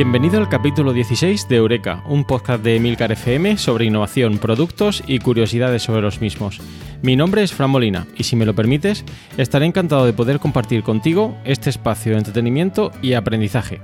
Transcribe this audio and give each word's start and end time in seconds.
Bienvenido 0.00 0.38
al 0.38 0.48
capítulo 0.48 0.92
16 0.92 1.48
de 1.48 1.56
Eureka, 1.56 2.04
un 2.06 2.22
podcast 2.22 2.62
de 2.62 2.78
Milcar 2.78 3.10
FM 3.10 3.58
sobre 3.58 3.84
innovación, 3.84 4.38
productos 4.38 5.02
y 5.08 5.18
curiosidades 5.18 5.82
sobre 5.82 6.02
los 6.02 6.20
mismos. 6.20 6.60
Mi 7.02 7.16
nombre 7.16 7.42
es 7.42 7.52
Fran 7.52 7.70
Molina 7.70 8.06
y 8.16 8.22
si 8.22 8.36
me 8.36 8.46
lo 8.46 8.54
permites, 8.54 9.04
estaré 9.38 9.66
encantado 9.66 10.06
de 10.06 10.12
poder 10.12 10.38
compartir 10.38 10.84
contigo 10.84 11.36
este 11.44 11.68
espacio 11.68 12.12
de 12.12 12.18
entretenimiento 12.18 12.92
y 13.02 13.14
aprendizaje. 13.14 13.80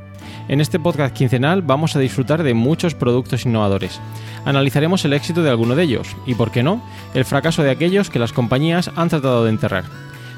En 0.46 0.60
este 0.60 0.78
podcast 0.78 1.16
quincenal 1.16 1.62
vamos 1.62 1.96
a 1.96 1.98
disfrutar 1.98 2.44
de 2.44 2.54
muchos 2.54 2.94
productos 2.94 3.44
innovadores. 3.44 4.00
Analizaremos 4.44 5.04
el 5.04 5.14
éxito 5.14 5.42
de 5.42 5.50
alguno 5.50 5.74
de 5.74 5.82
ellos 5.82 6.14
y, 6.26 6.36
por 6.36 6.52
qué 6.52 6.62
no, 6.62 6.80
el 7.14 7.24
fracaso 7.24 7.64
de 7.64 7.72
aquellos 7.72 8.08
que 8.08 8.20
las 8.20 8.32
compañías 8.32 8.92
han 8.94 9.08
tratado 9.08 9.42
de 9.42 9.50
enterrar. 9.50 9.82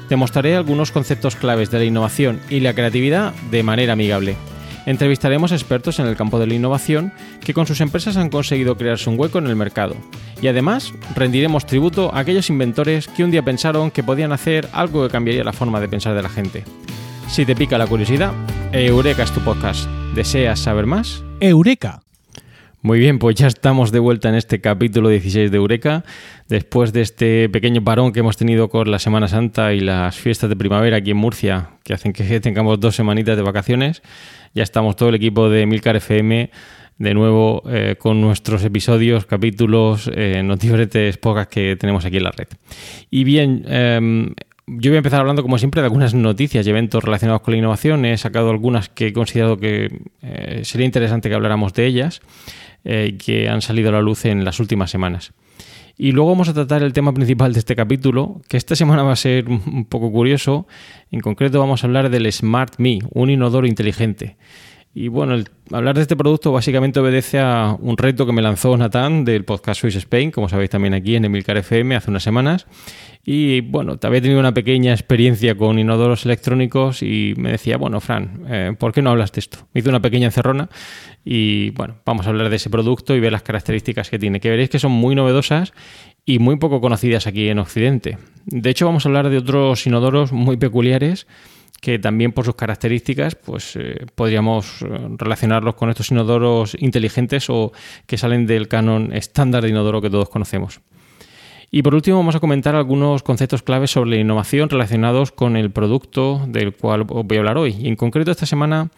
Te 0.09 0.15
mostraré 0.15 0.55
algunos 0.55 0.91
conceptos 0.91 1.35
claves 1.35 1.69
de 1.69 1.77
la 1.77 1.85
innovación 1.85 2.39
y 2.49 2.61
la 2.61 2.73
creatividad 2.73 3.35
de 3.51 3.61
manera 3.61 3.93
amigable. 3.93 4.37
Entrevistaremos 4.87 5.51
expertos 5.51 5.99
en 5.99 6.07
el 6.07 6.15
campo 6.15 6.39
de 6.39 6.47
la 6.47 6.53
innovación 6.53 7.11
que 7.41 7.53
con 7.53 7.67
sus 7.67 7.81
empresas 7.81 8.15
han 8.15 8.29
conseguido 8.29 8.77
crearse 8.77 9.09
un 9.09 9.19
hueco 9.19 9.37
en 9.37 9.47
el 9.47 9.55
mercado. 9.57 9.97
Y 10.41 10.47
además 10.47 10.93
rendiremos 11.13 11.65
tributo 11.65 12.15
a 12.15 12.19
aquellos 12.19 12.49
inventores 12.49 13.09
que 13.09 13.25
un 13.25 13.31
día 13.31 13.43
pensaron 13.43 13.91
que 13.91 14.01
podían 14.01 14.31
hacer 14.31 14.69
algo 14.71 15.03
que 15.03 15.11
cambiaría 15.11 15.43
la 15.43 15.51
forma 15.51 15.81
de 15.81 15.89
pensar 15.89 16.15
de 16.15 16.23
la 16.23 16.29
gente. 16.29 16.63
Si 17.27 17.45
te 17.45 17.53
pica 17.53 17.77
la 17.77 17.85
curiosidad, 17.85 18.31
Eureka 18.71 19.23
es 19.23 19.33
tu 19.33 19.41
podcast. 19.41 19.89
¿Deseas 20.15 20.59
saber 20.59 20.85
más? 20.85 21.21
Eureka. 21.41 22.06
Muy 22.83 22.99
bien, 22.99 23.17
pues 23.17 23.35
ya 23.35 23.47
estamos 23.47 23.91
de 23.91 23.97
vuelta 23.97 24.29
en 24.29 24.35
este 24.35 24.61
capítulo 24.61 25.09
16 25.09 25.49
de 25.49 25.57
Eureka, 25.57 26.05
después 26.47 26.93
de 26.93 27.01
este 27.01 27.49
pequeño 27.49 27.83
parón 27.83 28.13
que 28.13 28.19
hemos 28.19 28.37
tenido 28.37 28.69
con 28.69 28.91
la 28.91 28.99
Semana 28.99 29.27
Santa 29.27 29.73
y 29.73 29.79
las 29.79 30.15
fiestas 30.15 30.47
de 30.47 30.55
primavera 30.55 30.97
aquí 30.97 31.09
en 31.09 31.17
Murcia, 31.17 31.71
que 31.83 31.95
hacen 31.95 32.13
que 32.13 32.39
tengamos 32.39 32.79
dos 32.79 32.95
semanitas 32.95 33.35
de 33.35 33.41
vacaciones. 33.41 34.03
Ya 34.53 34.61
estamos 34.61 34.95
todo 34.95 35.09
el 35.09 35.15
equipo 35.15 35.49
de 35.49 35.65
Milcar 35.65 35.95
FM 35.95 36.51
de 36.99 37.13
nuevo 37.15 37.63
eh, 37.67 37.95
con 37.97 38.21
nuestros 38.21 38.63
episodios, 38.63 39.25
capítulos, 39.25 40.09
eh, 40.13 40.43
pocas 41.19 41.47
que 41.47 41.75
tenemos 41.77 42.05
aquí 42.05 42.17
en 42.17 42.23
la 42.23 42.31
red. 42.31 42.47
Y 43.09 43.23
bien, 43.23 43.65
em, 43.67 44.33
yo 44.67 44.91
voy 44.91 44.95
a 44.95 44.99
empezar 44.99 45.21
hablando, 45.21 45.41
como 45.41 45.57
siempre, 45.57 45.81
de 45.81 45.85
algunas 45.85 46.13
noticias 46.13 46.65
y 46.67 46.69
eventos 46.69 47.03
relacionados 47.03 47.41
con 47.41 47.53
la 47.53 47.57
innovación. 47.57 48.05
He 48.05 48.17
sacado 48.17 48.51
algunas 48.51 48.89
que 48.89 49.07
he 49.07 49.13
considerado 49.13 49.57
que 49.57 49.89
eh, 50.21 50.61
sería 50.63 50.85
interesante 50.85 51.27
que 51.29 51.35
habláramos 51.35 51.73
de 51.73 51.85
ellas 51.87 52.21
eh, 52.89 53.17
que 53.17 53.49
han 53.49 53.61
salido 53.61 53.89
a 53.89 53.91
la 53.91 54.01
luz 54.01 54.23
en 54.23 54.45
las 54.45 54.61
últimas 54.61 54.89
semanas. 54.89 55.33
Y 55.97 56.13
luego 56.13 56.29
vamos 56.29 56.47
a 56.47 56.53
tratar 56.53 56.83
el 56.83 56.93
tema 56.93 57.13
principal 57.13 57.51
de 57.51 57.59
este 57.59 57.75
capítulo, 57.75 58.39
que 58.47 58.55
esta 58.55 58.77
semana 58.77 59.03
va 59.03 59.11
a 59.11 59.17
ser 59.17 59.49
un 59.49 59.83
poco 59.83 60.09
curioso. 60.09 60.67
En 61.11 61.19
concreto 61.19 61.59
vamos 61.59 61.83
a 61.83 61.87
hablar 61.87 62.09
del 62.09 62.31
Smart 62.31 62.75
Me, 62.77 62.99
un 63.11 63.29
inodoro 63.29 63.67
inteligente. 63.67 64.37
Y 64.99 65.09
bueno, 65.09 65.35
hablar 65.71 65.95
de 65.95 66.01
este 66.01 66.15
producto 66.15 66.51
básicamente 66.51 66.99
obedece 66.99 67.37
a 67.37 67.77
un 67.79 67.97
reto 67.97 68.25
que 68.25 68.31
me 68.31 68.41
lanzó 68.41 68.75
Nathan 68.75 69.25
del 69.25 69.45
podcast 69.45 69.79
Swiss 69.79 69.95
Spain, 69.97 70.31
como 70.31 70.49
sabéis 70.49 70.71
también 70.71 70.95
aquí 70.95 71.15
en 71.15 71.23
Emilcar 71.23 71.55
FM 71.55 71.95
hace 71.95 72.09
unas 72.09 72.23
semanas. 72.23 72.65
Y 73.23 73.61
bueno, 73.61 73.99
había 74.01 74.21
tenido 74.23 74.39
una 74.39 74.55
pequeña 74.55 74.93
experiencia 74.93 75.53
con 75.53 75.77
inodoros 75.77 76.25
electrónicos 76.25 77.03
y 77.03 77.35
me 77.37 77.51
decía, 77.51 77.77
bueno, 77.77 78.01
Fran, 78.01 78.43
eh, 78.49 78.73
¿por 78.75 78.91
qué 78.91 79.03
no 79.03 79.11
hablas 79.11 79.31
de 79.33 79.41
esto? 79.41 79.59
Me 79.71 79.81
hizo 79.81 79.91
una 79.91 80.01
pequeña 80.01 80.25
encerrona 80.25 80.67
y 81.23 81.69
bueno, 81.71 81.97
vamos 82.03 82.25
a 82.25 82.31
hablar 82.31 82.49
de 82.49 82.55
ese 82.55 82.71
producto 82.71 83.15
y 83.15 83.19
ver 83.19 83.31
las 83.31 83.43
características 83.43 84.09
que 84.09 84.17
tiene, 84.17 84.39
que 84.39 84.49
veréis 84.49 84.71
que 84.71 84.79
son 84.79 84.93
muy 84.93 85.13
novedosas 85.13 85.73
y 86.25 86.39
muy 86.39 86.55
poco 86.55 86.81
conocidas 86.81 87.27
aquí 87.27 87.49
en 87.49 87.59
Occidente. 87.59 88.17
De 88.47 88.71
hecho, 88.71 88.87
vamos 88.87 89.05
a 89.05 89.09
hablar 89.09 89.29
de 89.29 89.37
otros 89.37 89.85
inodoros 89.85 90.31
muy 90.31 90.57
peculiares 90.57 91.27
que 91.81 91.99
también 91.99 92.31
por 92.31 92.45
sus 92.45 92.55
características 92.55 93.35
pues 93.35 93.75
eh, 93.75 94.05
podríamos 94.15 94.81
eh, 94.81 94.87
relacionarlos 95.17 95.75
con 95.75 95.89
estos 95.89 96.11
inodoros 96.11 96.75
inteligentes 96.79 97.49
o 97.49 97.71
que 98.05 98.17
salen 98.17 98.45
del 98.47 98.67
canon 98.67 99.13
estándar 99.13 99.63
de 99.63 99.69
inodoro 99.69 100.01
que 100.01 100.09
todos 100.09 100.29
conocemos. 100.29 100.81
Y 101.69 101.81
por 101.81 101.95
último 101.95 102.17
vamos 102.17 102.35
a 102.35 102.39
comentar 102.39 102.75
algunos 102.75 103.23
conceptos 103.23 103.61
claves 103.61 103.91
sobre 103.91 104.11
la 104.11 104.17
innovación 104.17 104.69
relacionados 104.69 105.31
con 105.31 105.57
el 105.57 105.69
producto 105.71 106.45
del 106.47 106.73
cual 106.73 107.01
os 107.01 107.25
voy 107.25 107.37
a 107.37 107.39
hablar 107.41 107.57
hoy. 107.57 107.75
Y 107.77 107.89
en 107.89 107.97
concreto 107.97 108.31
esta 108.31 108.45
semana 108.45 108.89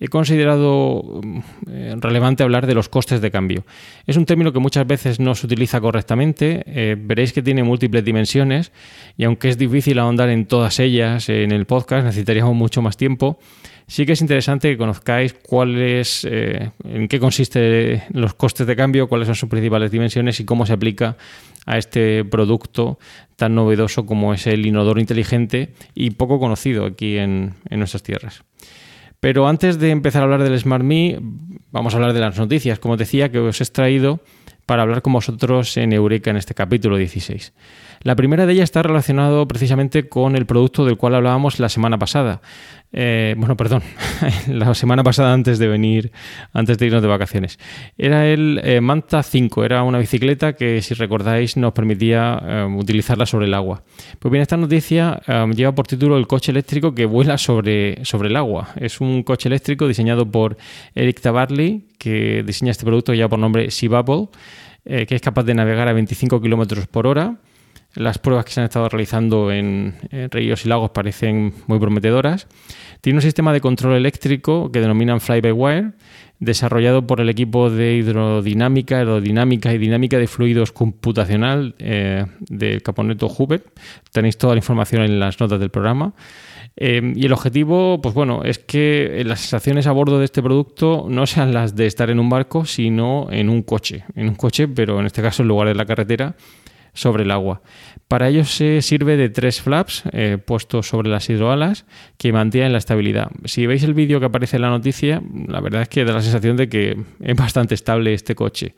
he 0.00 0.08
considerado 0.08 1.20
mm, 1.22 2.00
relevante 2.00 2.42
hablar 2.42 2.66
de 2.66 2.74
los 2.74 2.88
costes 2.88 3.20
de 3.20 3.30
cambio. 3.30 3.64
Es 4.06 4.16
un 4.16 4.26
término 4.26 4.52
que 4.52 4.58
muchas 4.58 4.86
veces 4.86 5.20
no 5.20 5.34
se 5.34 5.46
utiliza 5.46 5.80
correctamente, 5.80 6.64
eh, 6.66 6.96
veréis 6.98 7.32
que 7.32 7.42
tiene 7.42 7.62
múltiples 7.62 8.04
dimensiones 8.04 8.72
y 9.16 9.24
aunque 9.24 9.48
es 9.48 9.58
difícil 9.58 9.98
ahondar 9.98 10.28
en 10.28 10.46
todas 10.46 10.80
ellas 10.80 11.28
en 11.28 11.52
el 11.52 11.66
podcast, 11.66 12.04
necesitaríamos 12.04 12.54
mucho 12.54 12.82
más 12.82 12.96
tiempo. 12.96 13.38
Sí 13.86 14.06
que 14.06 14.12
es 14.12 14.22
interesante 14.22 14.70
que 14.70 14.78
conozcáis 14.78 15.34
cuáles, 15.34 16.26
eh, 16.28 16.70
en 16.84 17.06
qué 17.06 17.20
consiste 17.20 18.02
los 18.12 18.32
costes 18.32 18.66
de 18.66 18.76
cambio, 18.76 19.08
cuáles 19.08 19.26
son 19.26 19.34
sus 19.34 19.48
principales 19.48 19.90
dimensiones 19.90 20.40
y 20.40 20.44
cómo 20.44 20.64
se 20.64 20.72
aplica 20.72 21.16
a 21.66 21.76
este 21.76 22.24
producto 22.24 22.98
tan 23.36 23.54
novedoso 23.54 24.06
como 24.06 24.32
es 24.32 24.46
el 24.46 24.64
inodoro 24.64 25.00
inteligente 25.00 25.74
y 25.94 26.10
poco 26.10 26.40
conocido 26.40 26.86
aquí 26.86 27.18
en 27.18 27.54
nuestras 27.70 28.02
tierras. 28.02 28.42
Pero 29.24 29.48
antes 29.48 29.78
de 29.78 29.88
empezar 29.88 30.20
a 30.20 30.24
hablar 30.24 30.42
del 30.42 30.58
Smart 30.58 30.84
Me, 30.84 31.18
vamos 31.70 31.94
a 31.94 31.96
hablar 31.96 32.12
de 32.12 32.20
las 32.20 32.38
noticias, 32.38 32.78
como 32.78 32.98
decía, 32.98 33.32
que 33.32 33.38
os 33.38 33.58
he 33.58 33.64
extraído 33.64 34.20
para 34.66 34.82
hablar 34.82 35.00
con 35.00 35.14
vosotros 35.14 35.78
en 35.78 35.94
Eureka 35.94 36.28
en 36.28 36.36
este 36.36 36.52
capítulo 36.52 36.98
16. 36.98 37.54
La 38.04 38.16
primera 38.16 38.44
de 38.44 38.52
ellas 38.52 38.64
está 38.64 38.82
relacionado 38.82 39.48
precisamente 39.48 40.10
con 40.10 40.36
el 40.36 40.44
producto 40.44 40.84
del 40.84 40.98
cual 40.98 41.14
hablábamos 41.14 41.58
la 41.58 41.70
semana 41.70 41.98
pasada. 41.98 42.42
Eh, 42.92 43.34
bueno, 43.38 43.56
perdón, 43.56 43.82
la 44.46 44.74
semana 44.74 45.02
pasada 45.02 45.32
antes 45.32 45.58
de 45.58 45.68
venir, 45.68 46.12
antes 46.52 46.76
de 46.76 46.84
irnos 46.84 47.00
de 47.00 47.08
vacaciones. 47.08 47.58
Era 47.96 48.26
el 48.26 48.60
eh, 48.62 48.82
Manta 48.82 49.22
5, 49.22 49.64
era 49.64 49.82
una 49.84 49.98
bicicleta 49.98 50.52
que, 50.52 50.82
si 50.82 50.92
recordáis, 50.92 51.56
nos 51.56 51.72
permitía 51.72 52.42
eh, 52.44 52.76
utilizarla 52.76 53.24
sobre 53.24 53.46
el 53.46 53.54
agua. 53.54 53.84
Pues 54.18 54.30
bien, 54.30 54.42
esta 54.42 54.58
noticia 54.58 55.22
lleva 55.56 55.74
por 55.74 55.86
título 55.86 56.18
el 56.18 56.26
coche 56.26 56.52
eléctrico 56.52 56.94
que 56.94 57.06
vuela 57.06 57.38
sobre, 57.38 58.04
sobre 58.04 58.28
el 58.28 58.36
agua. 58.36 58.68
Es 58.76 59.00
un 59.00 59.22
coche 59.22 59.48
eléctrico 59.48 59.88
diseñado 59.88 60.30
por 60.30 60.58
Eric 60.94 61.22
Tabarly, 61.22 61.86
que 61.96 62.44
diseña 62.46 62.70
este 62.70 62.84
producto 62.84 63.14
ya 63.14 63.30
por 63.30 63.38
nombre 63.38 63.70
Sea 63.70 63.88
Bubble, 63.88 64.28
que 64.84 65.14
es 65.14 65.22
capaz 65.22 65.44
de 65.44 65.54
navegar 65.54 65.88
a 65.88 65.94
25 65.94 66.42
km 66.42 66.86
por 66.88 67.06
hora 67.06 67.38
las 67.94 68.18
pruebas 68.18 68.44
que 68.44 68.52
se 68.52 68.60
han 68.60 68.64
estado 68.64 68.88
realizando 68.88 69.52
en, 69.52 69.94
ríos 70.30 70.64
y 70.64 70.68
lagos 70.68 70.90
parecen 70.90 71.54
muy 71.66 71.78
prometedoras. 71.78 72.46
Tiene 73.00 73.18
un 73.18 73.22
sistema 73.22 73.52
de 73.52 73.60
control 73.60 73.94
eléctrico 73.94 74.72
que 74.72 74.80
denominan 74.80 75.20
fly-by-wire, 75.20 75.92
desarrollado 76.40 77.06
por 77.06 77.20
el 77.20 77.28
equipo 77.28 77.70
de 77.70 77.94
hidrodinámica, 77.94 78.98
aerodinámica 78.98 79.72
y 79.72 79.78
dinámica 79.78 80.18
de 80.18 80.26
fluidos 80.26 80.72
computacional 80.72 81.74
eh, 81.78 82.26
del 82.40 82.82
Caponeto 82.82 83.26
Hubert. 83.26 83.66
Tenéis 84.12 84.38
toda 84.38 84.54
la 84.54 84.58
información 84.58 85.02
en 85.02 85.20
las 85.20 85.38
notas 85.38 85.60
del 85.60 85.70
programa. 85.70 86.14
Eh, 86.76 87.12
y 87.14 87.26
el 87.26 87.32
objetivo, 87.32 88.00
pues 88.02 88.14
bueno, 88.14 88.42
es 88.42 88.58
que 88.58 89.22
las 89.24 89.40
sensaciones 89.40 89.86
a 89.86 89.92
bordo 89.92 90.18
de 90.18 90.24
este 90.24 90.42
producto 90.42 91.06
no 91.08 91.26
sean 91.26 91.54
las 91.54 91.76
de 91.76 91.86
estar 91.86 92.10
en 92.10 92.18
un 92.18 92.28
barco, 92.28 92.64
sino 92.64 93.28
en 93.30 93.48
un 93.48 93.62
coche. 93.62 94.04
En 94.16 94.28
un 94.28 94.34
coche, 94.34 94.66
pero 94.66 94.98
en 94.98 95.06
este 95.06 95.22
caso 95.22 95.42
en 95.42 95.48
lugar 95.48 95.68
de 95.68 95.74
la 95.76 95.86
carretera, 95.86 96.34
sobre 96.94 97.24
el 97.24 97.30
agua. 97.30 97.60
Para 98.08 98.28
ello 98.28 98.44
se 98.44 98.80
sirve 98.80 99.16
de 99.16 99.28
tres 99.28 99.60
flaps 99.60 100.04
eh, 100.12 100.38
puestos 100.38 100.86
sobre 100.86 101.10
las 101.10 101.28
hidroalas 101.28 101.84
que 102.16 102.32
mantienen 102.32 102.72
la 102.72 102.78
estabilidad. 102.78 103.30
Si 103.44 103.66
veis 103.66 103.82
el 103.82 103.94
vídeo 103.94 104.20
que 104.20 104.26
aparece 104.26 104.56
en 104.56 104.62
la 104.62 104.70
noticia, 104.70 105.22
la 105.48 105.60
verdad 105.60 105.82
es 105.82 105.88
que 105.88 106.04
da 106.04 106.12
la 106.12 106.22
sensación 106.22 106.56
de 106.56 106.68
que 106.68 106.96
es 107.20 107.36
bastante 107.36 107.74
estable 107.74 108.14
este 108.14 108.34
coche. 108.34 108.74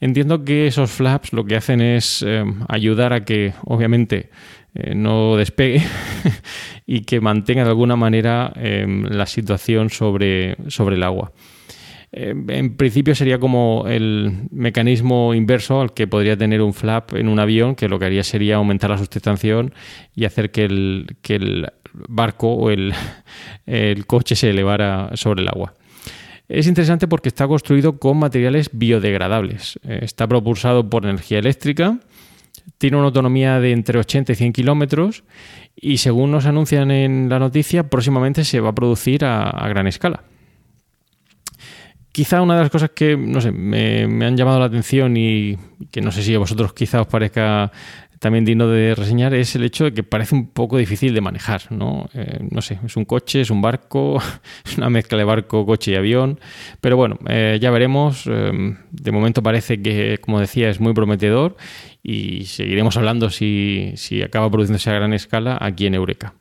Entiendo 0.00 0.44
que 0.44 0.66
esos 0.66 0.90
flaps 0.90 1.32
lo 1.32 1.44
que 1.44 1.56
hacen 1.56 1.80
es 1.80 2.24
eh, 2.26 2.44
ayudar 2.68 3.12
a 3.12 3.24
que, 3.24 3.52
obviamente, 3.64 4.30
eh, 4.74 4.94
no 4.94 5.36
despegue 5.36 5.82
y 6.86 7.02
que 7.02 7.20
mantenga 7.20 7.64
de 7.64 7.70
alguna 7.70 7.96
manera 7.96 8.52
la 8.54 9.26
situación 9.26 9.90
sobre, 9.90 10.56
sobre 10.68 10.96
el 10.96 11.02
agua. 11.02 11.32
Eh, 12.12 12.34
en 12.48 12.76
principio 12.76 13.14
sería 13.14 13.38
como 13.38 13.84
el 13.86 14.48
mecanismo 14.50 15.32
inverso 15.32 15.80
al 15.80 15.94
que 15.94 16.08
podría 16.08 16.36
tener 16.36 16.60
un 16.60 16.74
flap 16.74 17.14
en 17.14 17.28
un 17.28 17.38
avión, 17.38 17.76
que 17.76 17.88
lo 17.88 17.98
que 17.98 18.06
haría 18.06 18.24
sería 18.24 18.56
aumentar 18.56 18.90
la 18.90 18.98
sustentación 18.98 19.72
y 20.14 20.24
hacer 20.24 20.50
que 20.50 20.64
el, 20.64 21.72
barco 22.08 22.52
o 22.52 22.70
el, 23.66 24.06
coche 24.06 24.34
se 24.34 24.50
elevara 24.50 25.10
sobre 25.14 25.42
el 25.42 25.48
agua. 25.48 25.74
Es 26.48 26.66
interesante 26.66 27.06
porque 27.06 27.28
está 27.28 27.46
construido 27.46 28.00
con 28.00 28.18
materiales 28.18 28.70
biodegradables. 28.72 29.78
Eh, 29.84 30.00
está 30.02 30.26
propulsado 30.26 30.90
por 30.90 31.04
energía 31.04 31.38
eléctrica, 31.38 32.00
tiene 32.78 32.96
una 32.96 33.06
autonomía 33.06 33.60
de 33.60 33.70
entre 33.70 34.00
80 34.00 34.32
y 34.32 34.34
100 34.34 34.52
kilómetros 34.52 35.22
y 35.76 35.98
según 35.98 36.32
nos 36.32 36.46
anuncian 36.46 36.90
en 36.90 37.28
la 37.28 37.38
noticia, 37.38 37.88
próximamente 37.88 38.44
se 38.44 38.58
va 38.58 38.70
a 38.70 38.74
producir 38.74 39.24
a 39.24 39.68
gran 39.68 39.86
escala. 39.86 40.24
Quizá 42.12 42.42
una 42.42 42.56
de 42.56 42.62
las 42.62 42.70
cosas 42.70 42.90
que, 42.90 43.16
no 43.16 43.40
sé, 43.40 43.52
me, 43.52 44.02
han 44.24 44.36
llamado 44.36 44.58
la 44.58 44.66
atención 44.66 45.16
y 45.16 45.56
que 45.90 46.00
no 46.00 46.10
sé 46.10 46.22
si 46.22 46.34
a 46.34 46.38
vosotros 46.38 46.72
quizá 46.72 47.00
os 47.00 47.06
parezca 47.06 47.70
también 48.20 48.44
digno 48.44 48.68
de 48.68 48.94
reseñar 48.94 49.32
es 49.32 49.56
el 49.56 49.64
hecho 49.64 49.84
de 49.84 49.94
que 49.94 50.02
parece 50.02 50.34
un 50.34 50.48
poco 50.48 50.76
difícil 50.76 51.14
de 51.14 51.22
manejar, 51.22 51.62
¿no? 51.70 52.10
Eh, 52.12 52.46
no 52.50 52.60
sé, 52.60 52.78
es 52.84 52.96
un 52.96 53.06
coche, 53.06 53.40
es 53.40 53.50
un 53.50 53.62
barco, 53.62 54.22
es 54.64 54.76
una 54.76 54.90
mezcla 54.90 55.16
de 55.16 55.24
barco, 55.24 55.64
coche 55.64 55.92
y 55.92 55.94
avión, 55.94 56.38
pero 56.82 56.98
bueno, 56.98 57.18
eh, 57.28 57.58
ya 57.60 57.70
veremos. 57.70 58.24
Eh, 58.26 58.76
de 58.90 59.12
momento 59.12 59.42
parece 59.42 59.80
que, 59.80 60.18
como 60.20 60.38
decía, 60.38 60.68
es 60.68 60.80
muy 60.80 60.92
prometedor 60.92 61.56
y 62.02 62.44
seguiremos 62.44 62.98
hablando 62.98 63.30
si, 63.30 63.92
si 63.96 64.22
acaba 64.22 64.50
produciéndose 64.50 64.90
a 64.90 64.94
gran 64.94 65.14
escala 65.14 65.56
aquí 65.58 65.86
en 65.86 65.94
Eureka. 65.94 66.34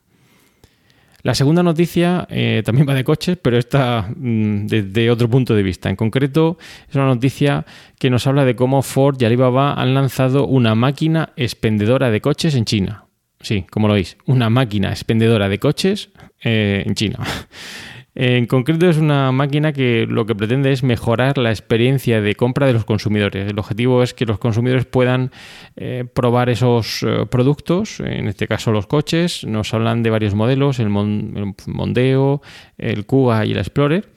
La 1.22 1.36
segunda 1.36 1.64
noticia 1.64 2.28
eh, 2.30 2.62
también 2.66 2.88
va 2.88 2.94
de 2.94 3.04
coches, 3.04 3.38
pero 3.42 3.58
está 3.58 4.10
mm, 4.16 4.68
desde 4.68 5.12
otro 5.12 5.30
punto 5.30 5.54
de 5.54 5.64
vista. 5.64 5.90
En 5.90 5.96
concreto, 5.96 6.58
es 6.88 6.96
una 6.96 7.06
noticia 7.06 7.66
que 7.98 8.10
nos 8.10 8.26
habla 8.28 8.46
de 8.46 8.56
cómo 8.56 8.82
Ford 8.82 9.22
y 9.22 9.26
Alibaba 9.26 9.74
han 9.74 9.94
lanzado 9.94 10.48
una 10.48 10.76
máquina 10.76 11.34
expendedora 11.36 12.10
de 12.10 12.22
coches 12.22 12.56
en 12.56 12.66
China. 12.66 13.06
Sí, 13.42 13.66
como 13.70 13.88
lo 13.88 13.94
veis, 13.94 14.18
una 14.26 14.50
máquina 14.50 14.90
expendedora 14.90 15.48
de 15.48 15.60
coches 15.60 16.10
eh, 16.44 16.84
en 16.86 16.96
China. 16.96 17.20
En 18.22 18.48
concreto 18.48 18.90
es 18.90 18.98
una 18.98 19.32
máquina 19.32 19.72
que 19.72 20.06
lo 20.06 20.26
que 20.26 20.36
pretende 20.36 20.74
es 20.74 20.84
mejorar 20.84 21.38
la 21.38 21.52
experiencia 21.52 22.20
de 22.20 22.36
compra 22.36 22.68
de 22.68 22.74
los 22.74 22.84
consumidores. 22.84 23.50
El 23.50 23.58
objetivo 23.58 24.04
es 24.04 24.14
que 24.14 24.26
los 24.26 24.40
consumidores 24.40 24.84
puedan 24.84 25.32
eh, 25.78 26.04
probar 26.14 26.50
esos 26.50 27.02
eh, 27.04 27.26
productos, 27.32 28.02
en 28.02 28.28
este 28.28 28.46
caso 28.46 28.74
los 28.74 28.88
coches. 28.88 29.46
Nos 29.46 29.74
hablan 29.74 30.04
de 30.04 30.10
varios 30.10 30.36
modelos, 30.36 30.80
el, 30.80 30.90
Mondeo, 30.90 32.42
el 32.78 33.06
Kuga 33.06 33.46
y 33.46 33.54
el 33.54 33.58
Explorer. 33.58 34.10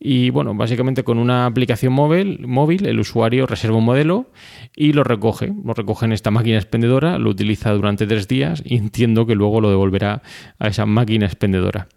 Y 0.00 0.30
bueno, 0.30 0.54
básicamente 0.54 1.04
con 1.04 1.18
una 1.18 1.44
aplicación 1.44 1.92
móvil, 1.92 2.46
móvil, 2.46 2.86
el 2.86 3.00
usuario 3.00 3.44
reserva 3.44 3.76
un 3.76 3.84
modelo 3.84 4.30
y 4.74 4.94
lo 4.94 5.04
recoge. 5.04 5.52
Lo 5.62 5.74
recoge 5.74 6.06
en 6.06 6.12
esta 6.12 6.30
máquina 6.30 6.56
expendedora, 6.56 7.18
lo 7.18 7.28
utiliza 7.28 7.70
durante 7.72 8.06
tres 8.06 8.28
días 8.28 8.62
y 8.64 8.78
entiendo 8.78 9.26
que 9.26 9.34
luego 9.34 9.60
lo 9.60 9.68
devolverá 9.68 10.22
a 10.58 10.68
esa 10.68 10.86
máquina 10.86 11.26
expendedora. 11.26 11.88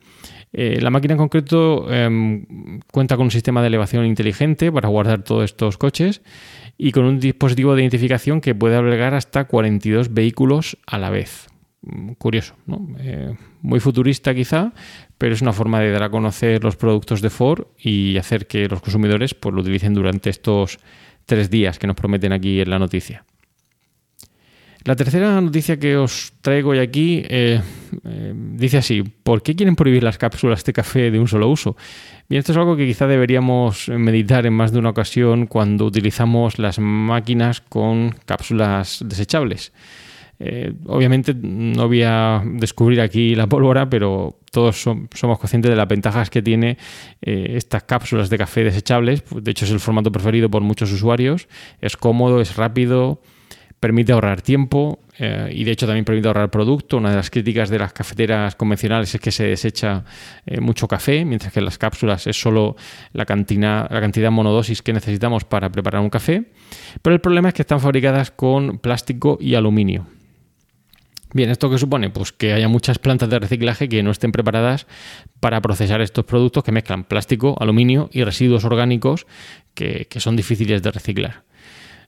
Eh, 0.58 0.80
la 0.80 0.90
máquina 0.90 1.16
en 1.16 1.18
concreto 1.18 1.92
em, 1.92 2.80
cuenta 2.90 3.18
con 3.18 3.26
un 3.26 3.32
sistema 3.32 3.60
de 3.60 3.68
elevación 3.68 4.06
inteligente 4.06 4.72
para 4.72 4.88
guardar 4.88 5.22
todos 5.22 5.44
estos 5.44 5.78
coches 5.78 6.22
y 6.78 6.94
con 6.94 7.04
un 7.04 7.20
dispositivo 7.20 7.76
de 7.76 7.82
identificación 7.82 8.40
que 8.40 8.56
puede 8.56 8.78
albergar 8.78 9.16
hasta 9.16 9.44
42 9.44 10.14
vehículos 10.14 10.78
a 10.88 10.98
la 10.98 11.10
vez. 11.10 11.50
Mm, 11.82 12.14
curioso, 12.14 12.56
¿no? 12.68 12.88
Eh, 13.00 13.36
muy 13.62 13.82
futurista 13.82 14.34
quizá, 14.34 14.72
pero 15.18 15.34
es 15.34 15.42
una 15.42 15.52
forma 15.52 15.82
de 15.82 15.92
dar 15.92 16.04
a 16.04 16.10
conocer 16.10 16.64
los 16.64 16.78
productos 16.78 17.22
de 17.22 17.30
Ford 17.30 17.68
y 17.78 18.16
hacer 18.18 18.48
que 18.48 18.70
los 18.70 18.80
consumidores 18.82 19.34
pues, 19.34 19.54
lo 19.54 19.60
utilicen 19.60 19.94
durante 19.94 20.30
estos 20.30 20.80
tres 21.26 21.50
días 21.50 21.80
que 21.80 21.88
nos 21.88 21.98
prometen 21.98 22.32
aquí 22.32 22.62
en 22.62 22.70
la 22.70 22.80
noticia. 22.80 23.26
La 24.86 24.96
tercera 24.96 25.42
noticia 25.42 25.80
que 25.80 25.98
os 25.98 26.32
traigo 26.42 26.70
hoy 26.70 26.78
aquí 26.78 27.24
eh, 27.28 27.60
eh, 28.04 28.34
dice 28.36 28.78
así, 28.78 29.02
¿por 29.02 29.42
qué 29.42 29.56
quieren 29.56 29.76
prohibir 29.76 30.04
las 30.04 30.20
cápsulas 30.20 30.64
de 30.64 30.74
café 30.74 31.10
de 31.10 31.20
un 31.20 31.28
solo 31.28 31.50
uso? 31.50 31.76
Bien, 32.30 32.38
esto 32.38 32.52
es 32.52 32.58
algo 32.60 32.78
que 32.78 32.86
quizá 32.86 33.08
deberíamos 33.08 33.90
meditar 33.90 34.46
en 34.46 34.54
más 34.54 34.72
de 34.72 34.78
una 34.78 34.92
ocasión 34.92 35.48
cuando 35.48 35.86
utilizamos 35.86 36.60
las 36.60 36.78
máquinas 36.78 37.62
con 37.62 38.12
cápsulas 38.26 39.04
desechables. 39.04 39.74
Eh, 40.38 40.72
obviamente 40.86 41.34
no 41.34 41.88
voy 41.88 42.04
a 42.04 42.44
descubrir 42.46 43.02
aquí 43.02 43.34
la 43.34 43.48
pólvora, 43.48 43.90
pero 43.90 44.38
todos 44.52 44.80
somos 44.80 45.40
conscientes 45.40 45.72
de 45.72 45.78
las 45.78 45.88
ventajas 45.88 46.30
que 46.30 46.44
tiene 46.44 46.78
estas 47.22 47.84
cápsulas 47.86 48.30
de 48.30 48.38
café 48.38 48.64
desechables. 48.64 49.24
De 49.32 49.50
hecho, 49.50 49.66
es 49.66 49.72
el 49.72 49.80
formato 49.80 50.12
preferido 50.12 50.48
por 50.48 50.62
muchos 50.62 50.92
usuarios. 50.92 51.48
Es 51.82 51.98
cómodo, 51.98 52.40
es 52.40 52.56
rápido, 52.56 53.20
permite 53.86 54.14
ahorrar 54.14 54.42
tiempo 54.42 54.98
eh, 55.20 55.52
y 55.54 55.64
de 55.64 55.70
hecho 55.70 55.86
también 55.86 56.06
permite 56.06 56.28
ahorrar 56.28 56.50
producto. 56.50 56.98
Una 56.98 57.12
de 57.12 57.18
las 57.18 57.30
críticas 57.30 57.70
de 57.70 57.78
las 57.78 57.94
cafeteras 57.94 58.56
convencionales 58.56 59.14
es 59.14 59.22
que 59.22 59.30
se 59.30 59.44
desecha 59.44 60.04
eh, 60.48 60.60
mucho 60.60 60.88
café, 60.88 61.24
mientras 61.24 61.54
que 61.54 61.60
en 61.60 61.66
las 61.66 61.78
cápsulas 61.78 62.26
es 62.26 62.36
solo 62.36 62.78
la 63.14 63.28
cantidad, 63.28 63.88
la 63.92 64.02
cantidad 64.02 64.32
monodosis 64.32 64.82
que 64.82 64.92
necesitamos 64.92 65.44
para 65.44 65.70
preparar 65.70 66.02
un 66.02 66.10
café. 66.10 66.46
Pero 67.04 67.14
el 67.14 67.22
problema 67.22 67.50
es 67.50 67.54
que 67.54 67.62
están 67.62 67.80
fabricadas 67.80 68.32
con 68.32 68.80
plástico 68.80 69.38
y 69.40 69.54
aluminio. 69.54 70.08
Bien, 71.32 71.52
¿esto 71.52 71.70
qué 71.70 71.78
supone? 71.78 72.10
Pues 72.10 72.32
que 72.32 72.54
haya 72.54 72.68
muchas 72.68 72.98
plantas 72.98 73.30
de 73.30 73.38
reciclaje 73.38 73.88
que 73.88 74.02
no 74.02 74.10
estén 74.10 74.32
preparadas 74.32 74.88
para 75.40 75.62
procesar 75.62 76.02
estos 76.02 76.26
productos 76.26 76.64
que 76.64 76.72
mezclan 76.72 77.04
plástico, 77.04 77.56
aluminio 77.60 78.10
y 78.12 78.24
residuos 78.24 78.66
orgánicos 78.66 79.28
que 79.76 80.08
son 80.18 80.36
difíciles 80.36 80.82
de 80.82 80.90
reciclar. 80.90 81.44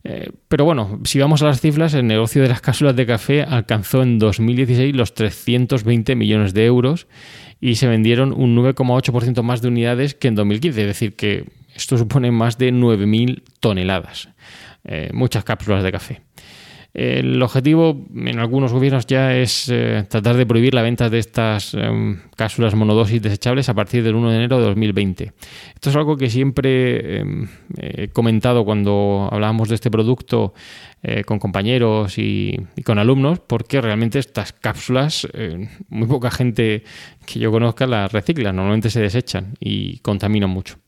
Eh, 0.10 0.32
pero 0.48 0.64
bueno, 0.64 1.02
si 1.04 1.20
vamos 1.20 1.42
a 1.42 1.48
las 1.48 1.60
cifras, 1.60 1.94
el 1.94 2.08
negocio 2.08 2.42
de 2.42 2.48
las 2.48 2.62
cápsulas 2.62 2.96
de 2.96 3.06
café 3.06 3.44
alcanzó 3.44 4.02
en 4.02 4.20
2016 4.20 4.96
los 4.96 5.14
320 5.14 6.16
millones 6.16 6.54
de 6.54 6.66
euros 6.66 7.08
y 7.60 7.76
se 7.76 7.88
vendieron 7.88 8.32
un 8.32 8.56
9,8% 8.56 9.44
más 9.44 9.62
de 9.62 9.68
unidades 9.68 10.16
que 10.16 10.30
en 10.30 10.36
2015, 10.36 10.80
es 10.80 10.88
decir, 10.88 11.18
que 11.18 11.44
esto 11.76 11.98
supone 11.98 12.32
más 12.32 12.58
de 12.58 12.72
9.000 12.72 13.44
toneladas. 13.60 14.30
Eh, 14.86 15.10
muchas 15.12 15.44
cápsulas 15.44 15.84
de 15.84 15.92
café. 15.92 16.22
El 16.98 17.40
objetivo 17.44 18.08
en 18.16 18.40
algunos 18.40 18.74
gobiernos 18.74 19.06
ya 19.06 19.38
es 19.38 19.70
eh, 19.70 20.04
tratar 20.10 20.36
de 20.36 20.48
prohibir 20.48 20.74
la 20.74 20.82
venta 20.82 21.12
de 21.12 21.20
estas 21.20 21.76
em, 21.76 22.18
cápsulas 22.36 22.74
monodosis 22.74 23.22
desechables 23.22 23.70
a 23.70 23.76
partir 23.76 24.04
del 24.04 24.16
1 24.16 24.32
de 24.32 24.36
enero 24.36 24.58
de 24.58 24.66
2020. 24.66 25.32
Esto 25.76 25.92
es 25.92 25.96
algo 25.96 26.18
que 26.18 26.32
siempre 26.32 27.20
em, 27.20 27.48
he 27.78 28.08
comentado 28.08 28.66
cuando 28.66 29.30
hablábamos 29.32 29.70
de 29.70 29.76
este 29.76 29.92
producto 29.92 30.56
eh, 31.04 31.24
con 31.24 31.38
compañeros 31.38 32.18
y, 32.18 32.58
con 32.84 32.98
alumnos, 32.98 33.42
porque 33.46 33.80
realmente 33.80 34.18
estas 34.18 34.52
cápsulas, 34.52 35.28
eh, 35.34 35.70
muy 35.90 36.08
poca 36.08 36.32
gente 36.32 36.84
que 37.28 37.38
yo 37.38 37.52
conozca 37.52 37.86
las 37.86 38.12
recicla, 38.12 38.52
normalmente 38.52 38.90
se 38.90 39.02
desechan 39.02 39.54
y 39.60 40.00
contaminan 40.00 40.50
mucho. 40.50 40.80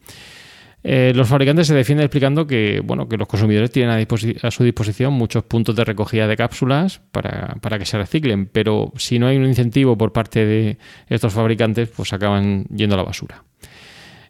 Eh, 0.83 1.11
los 1.13 1.27
fabricantes 1.27 1.67
se 1.67 1.75
defienden 1.75 2.05
explicando 2.05 2.47
que, 2.47 2.81
bueno, 2.83 3.07
que 3.09 3.17
los 3.17 3.27
consumidores 3.27 3.71
tienen 3.71 3.91
a, 3.91 4.51
su 4.51 4.63
disposición 4.63 5.13
muchos 5.13 5.43
puntos 5.43 5.75
de 5.75 5.83
recogida 5.83 6.27
de 6.27 6.37
cápsulas 6.37 7.01
para, 7.11 7.77
que 7.77 7.85
se 7.85 7.97
reciclen, 7.97 8.45
pero 8.45 8.93
si 8.95 9.19
no 9.19 9.27
hay 9.27 9.37
un 9.37 9.45
incentivo 9.45 9.97
por 9.97 10.13
parte 10.13 10.45
de 10.45 10.77
estos 11.07 11.33
fabricantes, 11.33 11.89
pues 11.89 12.13
acaban 12.13 12.63
yendo 12.65 12.95
a 12.95 12.97
la 12.97 13.03
basura. 13.03 13.43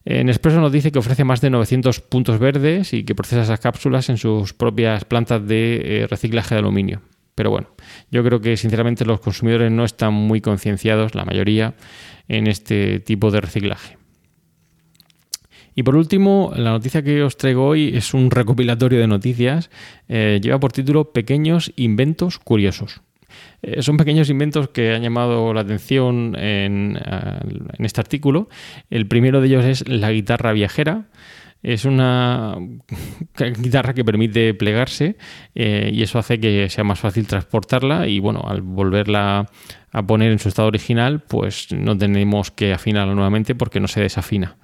En 0.06 0.30
Expreso 0.30 0.60
nos 0.60 0.72
dice 0.72 0.92
que 0.92 0.98
ofrece 0.98 1.24
más 1.24 1.42
de 1.42 1.52
900 1.52 2.00
puntos 2.00 2.40
verdes 2.40 2.94
y 2.94 3.04
que 3.04 3.14
procesa 3.14 3.44
esas 3.44 3.60
cápsulas 3.60 4.10
en 4.10 4.18
sus 4.18 4.54
propias 4.54 5.06
plantas 5.06 5.46
de 5.46 5.82
eh, 5.84 6.08
reciclaje 6.08 6.56
de 6.56 6.60
aluminio. 6.60 7.02
Pero 7.36 7.52
bueno, 7.52 7.68
yo 8.10 8.24
creo 8.24 8.42
que 8.42 8.58
sinceramente 8.58 9.06
los 9.06 9.20
consumidores 9.20 9.72
no 9.72 9.86
están 9.86 10.14
muy 10.14 10.42
concienciados, 10.42 11.16
la 11.16 11.26
mayoría, 11.26 11.76
en 12.28 12.48
este 12.48 13.00
tipo 13.00 13.30
de 13.30 13.40
reciclaje. 13.40 13.98
Y 15.80 15.84
por 15.84 15.96
último, 15.96 16.52
la 16.58 16.72
noticia 16.72 17.02
que 17.04 17.24
os 17.24 17.38
traigo 17.38 17.66
hoy 17.66 17.96
es 17.96 18.14
un 18.14 18.32
recopilatorio 18.32 19.00
de 19.00 19.08
noticias. 19.08 19.70
Eh, 20.10 20.42
lleva 20.44 20.60
por 20.60 20.74
título 20.74 21.14
Pequeños 21.14 21.72
inventos 21.78 22.38
curiosos. 22.38 23.00
Eh, 23.62 23.82
son 23.82 23.96
pequeños 23.96 24.30
inventos 24.30 24.68
que 24.72 24.92
han 24.94 25.04
llamado 25.04 25.54
la 25.54 25.62
atención 25.62 26.36
en, 26.38 27.00
en, 27.00 27.86
este 27.86 28.02
artículo. 28.02 28.50
El 28.90 29.08
primero 29.08 29.40
de 29.40 29.48
ellos 29.48 29.64
es 29.64 29.88
la 29.88 30.12
guitarra 30.12 30.52
viajera. 30.52 31.06
Es 31.64 31.86
una 31.86 32.58
guitarra 33.62 33.94
que 33.94 34.04
permite 34.04 34.54
plegarse 34.56 35.16
eh, 35.56 35.92
y 35.94 36.04
eso 36.04 36.20
hace 36.20 36.42
que 36.42 36.70
sea 36.70 36.84
más 36.84 37.00
fácil 37.00 37.26
transportarla 37.26 38.06
y 38.06 38.20
bueno, 38.20 38.44
al 38.46 38.64
volverla 38.64 39.46
a 39.94 40.04
poner 40.04 40.34
en 40.34 40.40
su 40.40 40.50
estado 40.50 40.68
original, 40.68 41.22
pues 41.22 41.72
no 41.72 41.98
tenemos 41.98 42.52
que 42.52 42.74
afinarla 42.74 43.16
nuevamente 43.16 43.56
porque 43.56 43.80
no 43.80 43.88
se 43.88 44.02
desafina. 44.02 44.58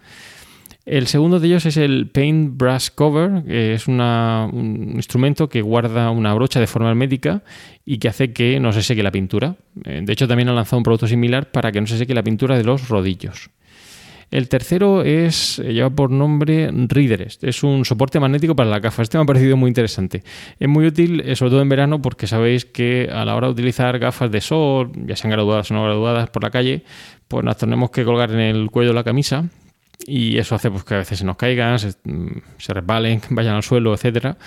El 0.85 1.07
segundo 1.07 1.39
de 1.39 1.47
ellos 1.47 1.65
es 1.65 1.77
el 1.77 2.09
Paint 2.11 2.57
Brush 2.57 2.89
Cover, 2.93 3.43
que 3.43 3.73
es 3.73 3.87
un 3.87 4.91
instrumento 4.93 5.49
que 5.49 5.63
guarda 5.63 6.11
una 6.11 6.31
brocha 6.35 6.59
de 6.59 6.67
forma 6.67 6.89
hermética 6.89 7.41
y 7.83 7.97
que 7.97 8.07
hace 8.07 8.33
que 8.33 8.59
no 8.59 8.71
se 8.71 8.83
seque 8.83 9.01
la 9.01 9.09
pintura. 9.09 9.55
Eh, 9.83 10.01
de 10.03 10.13
hecho, 10.13 10.27
también 10.27 10.47
han 10.49 10.55
lanzado 10.55 10.77
un 10.77 10.83
producto 10.83 11.07
similar 11.07 11.49
para 11.51 11.71
que 11.71 11.81
no 11.81 11.87
se 11.87 11.97
seque 11.97 12.13
la 12.13 12.21
pintura 12.21 12.55
de 12.55 12.63
los 12.63 12.87
rodillos. 12.87 13.49
El 14.29 14.47
tercero 14.47 15.01
es, 15.01 15.57
eh, 15.57 15.73
lleva 15.73 15.89
por 15.89 16.11
nombre 16.11 16.69
Readerest. 16.71 17.43
Es 17.43 17.63
un 17.63 17.83
soporte 17.83 18.19
magnético 18.19 18.55
para 18.55 18.69
la 18.69 18.79
gafa. 18.79 19.01
Este 19.01 19.17
me 19.17 19.23
ha 19.23 19.25
parecido 19.25 19.57
muy 19.57 19.69
interesante. 19.69 20.23
Es 20.59 20.69
muy 20.69 20.85
útil, 20.85 21.21
eh, 21.21 21.35
sobre 21.35 21.49
todo 21.49 21.61
en 21.63 21.69
verano, 21.69 21.99
porque 21.99 22.27
sabéis 22.27 22.63
que 22.63 23.09
a 23.11 23.25
la 23.25 23.35
hora 23.35 23.47
de 23.47 23.53
utilizar 23.53 23.97
gafas 23.97 24.29
de 24.29 24.39
sol, 24.39 24.91
ya 25.07 25.15
sean 25.15 25.31
graduadas 25.31 25.71
o 25.71 25.73
no 25.73 25.83
graduadas 25.83 26.29
por 26.29 26.43
la 26.43 26.51
calle, 26.51 26.83
pues 27.27 27.43
las 27.43 27.57
tenemos 27.57 27.89
que 27.89 28.03
colgar 28.03 28.29
en 28.29 28.39
el 28.39 28.69
cuello 28.69 28.93
la 28.93 29.03
camisa 29.03 29.45
y 30.07 30.37
eso 30.37 30.55
hace 30.55 30.69
pues, 30.69 30.83
que 30.83 30.95
a 30.95 30.97
veces 30.97 31.19
se 31.19 31.25
nos 31.25 31.37
caigan, 31.37 31.79
se, 31.79 31.89
mm, 32.03 32.41
resbalen, 32.67 33.21
vayan 33.29 33.55
al 33.55 33.63
suelo, 33.63 33.93
etcétera. 33.93 34.37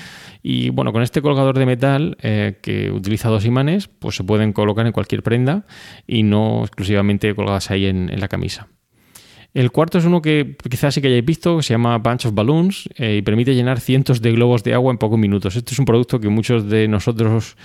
Y 0.43 0.71
bueno, 0.71 0.93
con 0.93 1.03
este 1.03 1.23
colgador 1.23 1.59
de 1.59 1.67
metal 1.67 2.17
eh, 2.23 2.59
que 2.63 2.91
utiliza 2.91 3.29
dos 3.29 3.45
imanes, 3.45 3.89
pues 3.89 4.17
se 4.17 4.25
pueden 4.25 4.53
colocar 4.53 4.87
en 4.87 4.93
cualquier 4.93 5.23
prenda 5.23 5.67
y 6.07 6.23
no 6.23 6.63
exclusivamente 6.63 7.35
colgadas 7.35 7.71
ahí 7.71 7.87
en, 7.87 8.09
la 8.19 8.29
camisa. 8.29 8.69
El 9.55 9.71
cuarto 9.71 9.99
es 9.99 10.05
uno 10.05 10.21
que 10.21 10.57
quizás 10.69 10.95
sí 10.95 11.01
que 11.01 11.09
hayáis 11.09 11.25
visto, 11.25 11.57
que 11.57 11.63
se 11.63 11.73
llama 11.75 11.97
Bunch 11.99 12.27
of 12.27 12.35
Balloons 12.35 12.89
eh, 12.97 13.17
y 13.17 13.23
permite 13.23 13.55
llenar 13.55 13.81
cientos 13.81 14.21
de 14.21 14.33
globos 14.33 14.63
de 14.63 14.75
agua 14.75 14.93
en 14.93 14.99
pocos 14.99 15.19
minutos. 15.19 15.57
Este 15.57 15.73
es 15.73 15.79
un 15.79 15.87
producto 15.87 16.21
que 16.21 16.29
muchos 16.29 16.69
de 16.69 16.87
nosotros, 16.87 17.57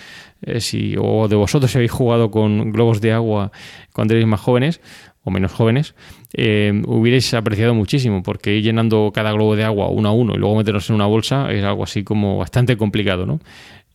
eh, 0.41 0.61
si, 0.61 0.95
o 0.97 1.27
de 1.27 1.35
vosotros 1.35 1.71
si 1.71 1.77
habéis 1.77 1.91
jugado 1.91 2.31
con 2.31 2.71
globos 2.71 3.01
de 3.01 3.11
agua 3.11 3.51
cuando 3.91 4.13
erais 4.13 4.27
más 4.27 4.39
jóvenes, 4.39 4.79
o 5.23 5.31
menos 5.31 5.51
jóvenes, 5.53 5.95
eh, 6.33 6.81
hubierais 6.85 7.33
apreciado 7.33 7.73
muchísimo, 7.73 8.23
porque 8.23 8.55
ir 8.55 8.63
llenando 8.63 9.11
cada 9.13 9.31
globo 9.31 9.55
de 9.55 9.63
agua 9.63 9.87
uno 9.89 10.09
a 10.09 10.11
uno 10.11 10.33
y 10.35 10.37
luego 10.37 10.57
meterlos 10.57 10.89
en 10.89 10.95
una 10.95 11.05
bolsa 11.05 11.51
es 11.51 11.63
algo 11.63 11.83
así 11.83 12.03
como 12.03 12.37
bastante 12.37 12.75
complicado. 12.77 13.25
¿no? 13.25 13.39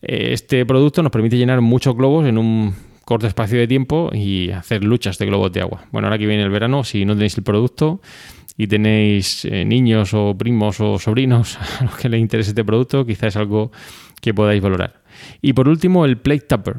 Eh, 0.01 0.29
este 0.33 0.65
producto 0.65 1.03
nos 1.03 1.11
permite 1.11 1.37
llenar 1.37 1.61
muchos 1.61 1.95
globos 1.95 2.25
en 2.27 2.37
un 2.37 2.73
corto 3.05 3.27
espacio 3.27 3.57
de 3.59 3.67
tiempo 3.67 4.11
y 4.13 4.51
hacer 4.51 4.83
luchas 4.83 5.17
de 5.17 5.25
globos 5.25 5.51
de 5.51 5.61
agua. 5.61 5.85
Bueno, 5.91 6.07
ahora 6.07 6.17
que 6.17 6.27
viene 6.27 6.43
el 6.43 6.49
verano, 6.49 6.83
si 6.83 7.05
no 7.05 7.13
tenéis 7.13 7.37
el 7.37 7.43
producto 7.43 8.01
y 8.57 8.67
tenéis 8.67 9.45
eh, 9.45 9.65
niños 9.65 10.13
o 10.13 10.35
primos 10.37 10.79
o 10.79 10.99
sobrinos 10.99 11.57
a 11.79 11.85
los 11.85 11.95
que 11.95 12.09
les 12.09 12.19
interese 12.19 12.51
este 12.51 12.63
producto, 12.63 13.05
quizás 13.05 13.29
es 13.29 13.37
algo 13.37 13.71
que 14.21 14.33
podáis 14.33 14.61
valorar. 14.61 14.98
Y 15.41 15.53
por 15.53 15.67
último, 15.67 16.05
el 16.05 16.17
Plate 16.17 16.45
Tupper. 16.47 16.77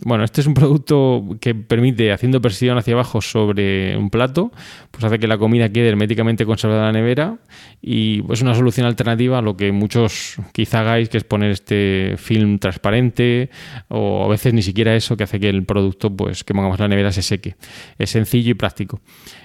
Bueno, 0.00 0.22
este 0.22 0.40
es 0.40 0.46
un 0.46 0.54
producto 0.54 1.24
que 1.40 1.54
permite, 1.54 2.12
haciendo 2.12 2.40
presión 2.40 2.78
hacia 2.78 2.94
abajo 2.94 3.20
sobre 3.20 3.96
un 3.96 4.10
plato, 4.10 4.52
pues 4.90 5.04
hace 5.04 5.18
que 5.18 5.26
la 5.26 5.38
comida 5.38 5.68
quede 5.70 5.88
herméticamente 5.88 6.46
conservada 6.46 6.88
en 6.88 6.94
la 6.94 7.00
nevera 7.00 7.38
y 7.82 8.22
es 8.32 8.42
una 8.42 8.54
solución 8.54 8.86
alternativa 8.86 9.38
a 9.38 9.42
lo 9.42 9.56
que 9.56 9.72
muchos 9.72 10.36
quizá 10.52 10.80
hagáis, 10.80 11.08
que 11.08 11.18
es 11.18 11.24
poner 11.24 11.50
este 11.50 12.14
film 12.16 12.58
transparente 12.58 13.50
o 13.88 14.24
a 14.24 14.28
veces 14.28 14.54
ni 14.54 14.62
siquiera 14.62 14.94
eso 14.94 15.16
que 15.16 15.24
hace 15.24 15.40
que 15.40 15.48
el 15.48 15.64
producto 15.64 16.14
pues 16.14 16.44
que 16.44 16.54
pongamos 16.54 16.78
la 16.78 16.88
nevera 16.88 17.10
se 17.10 17.22
seque. 17.22 17.56
Es 17.98 18.10
sencillo 18.10 18.52
y 18.52 18.54
práctico. 18.54 19.00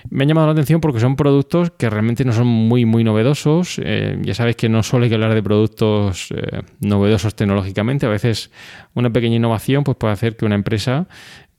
Me 0.10 0.24
ha 0.24 0.28
llamado 0.28 0.48
la 0.48 0.54
atención 0.54 0.82
porque 0.82 1.00
son 1.00 1.16
productos 1.16 1.72
que 1.72 1.90
realmente 1.90 2.26
no 2.26 2.34
son 2.34 2.48
muy 2.48 2.86
muy 2.86 3.04
novedosos. 3.04 3.82
Eh, 3.84 4.20
ya 4.22 4.36
sabéis 4.36 4.56
que 4.56 4.70
no 4.70 4.84
solo 4.84 5.06
hay 5.06 5.10
que 5.10 5.16
hablar 5.16 5.34
de 5.34 5.42
productos 5.42 6.30
eh, 6.32 6.62
novedosos 6.80 7.36
tecnológicamente, 7.36 7.73
a 7.82 8.10
veces 8.10 8.52
una 8.94 9.12
pequeña 9.12 9.36
innovación 9.36 9.84
pues 9.84 9.98
puede 9.98 10.14
hacer 10.14 10.36
que 10.36 10.46
una 10.46 10.56
empresa 10.56 11.08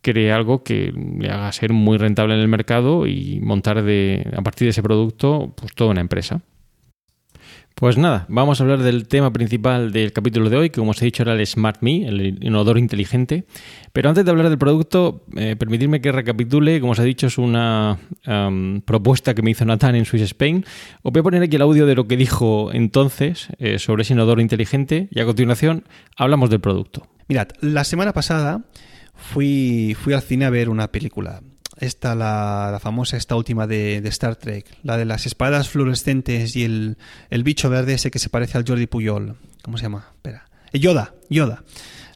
cree 0.02 0.32
algo 0.32 0.62
que 0.62 0.92
le 1.18 1.30
haga 1.30 1.50
ser 1.52 1.72
muy 1.72 1.96
rentable 1.98 2.34
en 2.34 2.40
el 2.40 2.48
mercado 2.48 3.06
y 3.06 3.40
montar 3.40 3.82
de, 3.82 4.30
a 4.36 4.42
partir 4.42 4.66
de 4.66 4.70
ese 4.70 4.82
producto 4.82 5.54
pues 5.56 5.74
toda 5.74 5.90
una 5.90 6.02
empresa. 6.02 6.42
Pues 7.76 7.98
nada, 7.98 8.24
vamos 8.28 8.60
a 8.60 8.62
hablar 8.62 8.84
del 8.84 9.08
tema 9.08 9.32
principal 9.32 9.90
del 9.90 10.12
capítulo 10.12 10.48
de 10.48 10.56
hoy, 10.56 10.70
que 10.70 10.78
como 10.78 10.92
os 10.92 11.02
he 11.02 11.06
dicho 11.06 11.24
era 11.24 11.32
el 11.32 11.44
Smart 11.44 11.78
Me, 11.80 12.06
el 12.06 12.38
inodoro 12.40 12.78
inteligente. 12.78 13.46
Pero 13.92 14.08
antes 14.08 14.24
de 14.24 14.30
hablar 14.30 14.48
del 14.48 14.58
producto, 14.58 15.24
eh, 15.36 15.56
permitidme 15.58 16.00
que 16.00 16.12
recapitule, 16.12 16.78
como 16.78 16.92
os 16.92 17.00
he 17.00 17.04
dicho, 17.04 17.26
es 17.26 17.36
una 17.36 17.98
propuesta 18.84 19.34
que 19.34 19.42
me 19.42 19.50
hizo 19.50 19.64
Nathan 19.64 19.96
en 19.96 20.04
Swiss 20.04 20.22
Spain. 20.22 20.64
Os 21.02 21.12
voy 21.12 21.18
a 21.18 21.22
poner 21.24 21.42
aquí 21.42 21.56
el 21.56 21.62
audio 21.62 21.84
de 21.84 21.96
lo 21.96 22.06
que 22.06 22.16
dijo 22.16 22.70
entonces 22.72 23.48
eh, 23.58 23.80
sobre 23.80 24.02
ese 24.02 24.12
inodoro 24.12 24.40
inteligente 24.40 25.08
y 25.10 25.18
a 25.18 25.24
continuación 25.24 25.82
hablamos 26.16 26.50
del 26.50 26.60
producto. 26.60 27.08
Mirad, 27.26 27.48
la 27.60 27.82
semana 27.82 28.12
pasada 28.12 28.62
fui, 29.16 29.96
fui 30.00 30.12
al 30.12 30.22
cine 30.22 30.44
a 30.44 30.50
ver 30.50 30.68
una 30.68 30.92
película 30.92 31.42
esta, 31.78 32.14
la, 32.14 32.78
famosa, 32.82 33.16
esta 33.16 33.36
última 33.36 33.66
de, 33.66 33.98
Star 34.08 34.36
Trek, 34.36 34.66
la 34.82 34.96
de 34.96 35.04
las 35.04 35.26
espadas 35.26 35.68
fluorescentes 35.68 36.56
y 36.56 36.64
el, 36.64 36.96
bicho 37.42 37.70
verde 37.70 37.94
ese 37.94 38.10
que 38.10 38.18
se 38.18 38.28
parece 38.28 38.58
al 38.58 38.64
Jordi 38.66 38.86
Puyol. 38.86 39.36
¿Cómo 39.62 39.78
se 39.78 39.84
llama? 39.84 40.06
Espera. 40.14 40.46
Eh, 40.72 40.78
Yoda, 40.78 41.14
Yoda. 41.30 41.64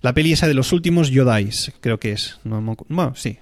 La 0.01 0.15
peli 0.15 0.33
esa 0.33 0.47
de 0.47 0.55
los 0.55 0.73
últimos 0.73 1.11
Yodais, 1.11 1.73
creo 1.81 1.99
que 1.99 2.13
es. 2.13 2.39
bueno, 2.45 3.15
sí. 3.17 3.39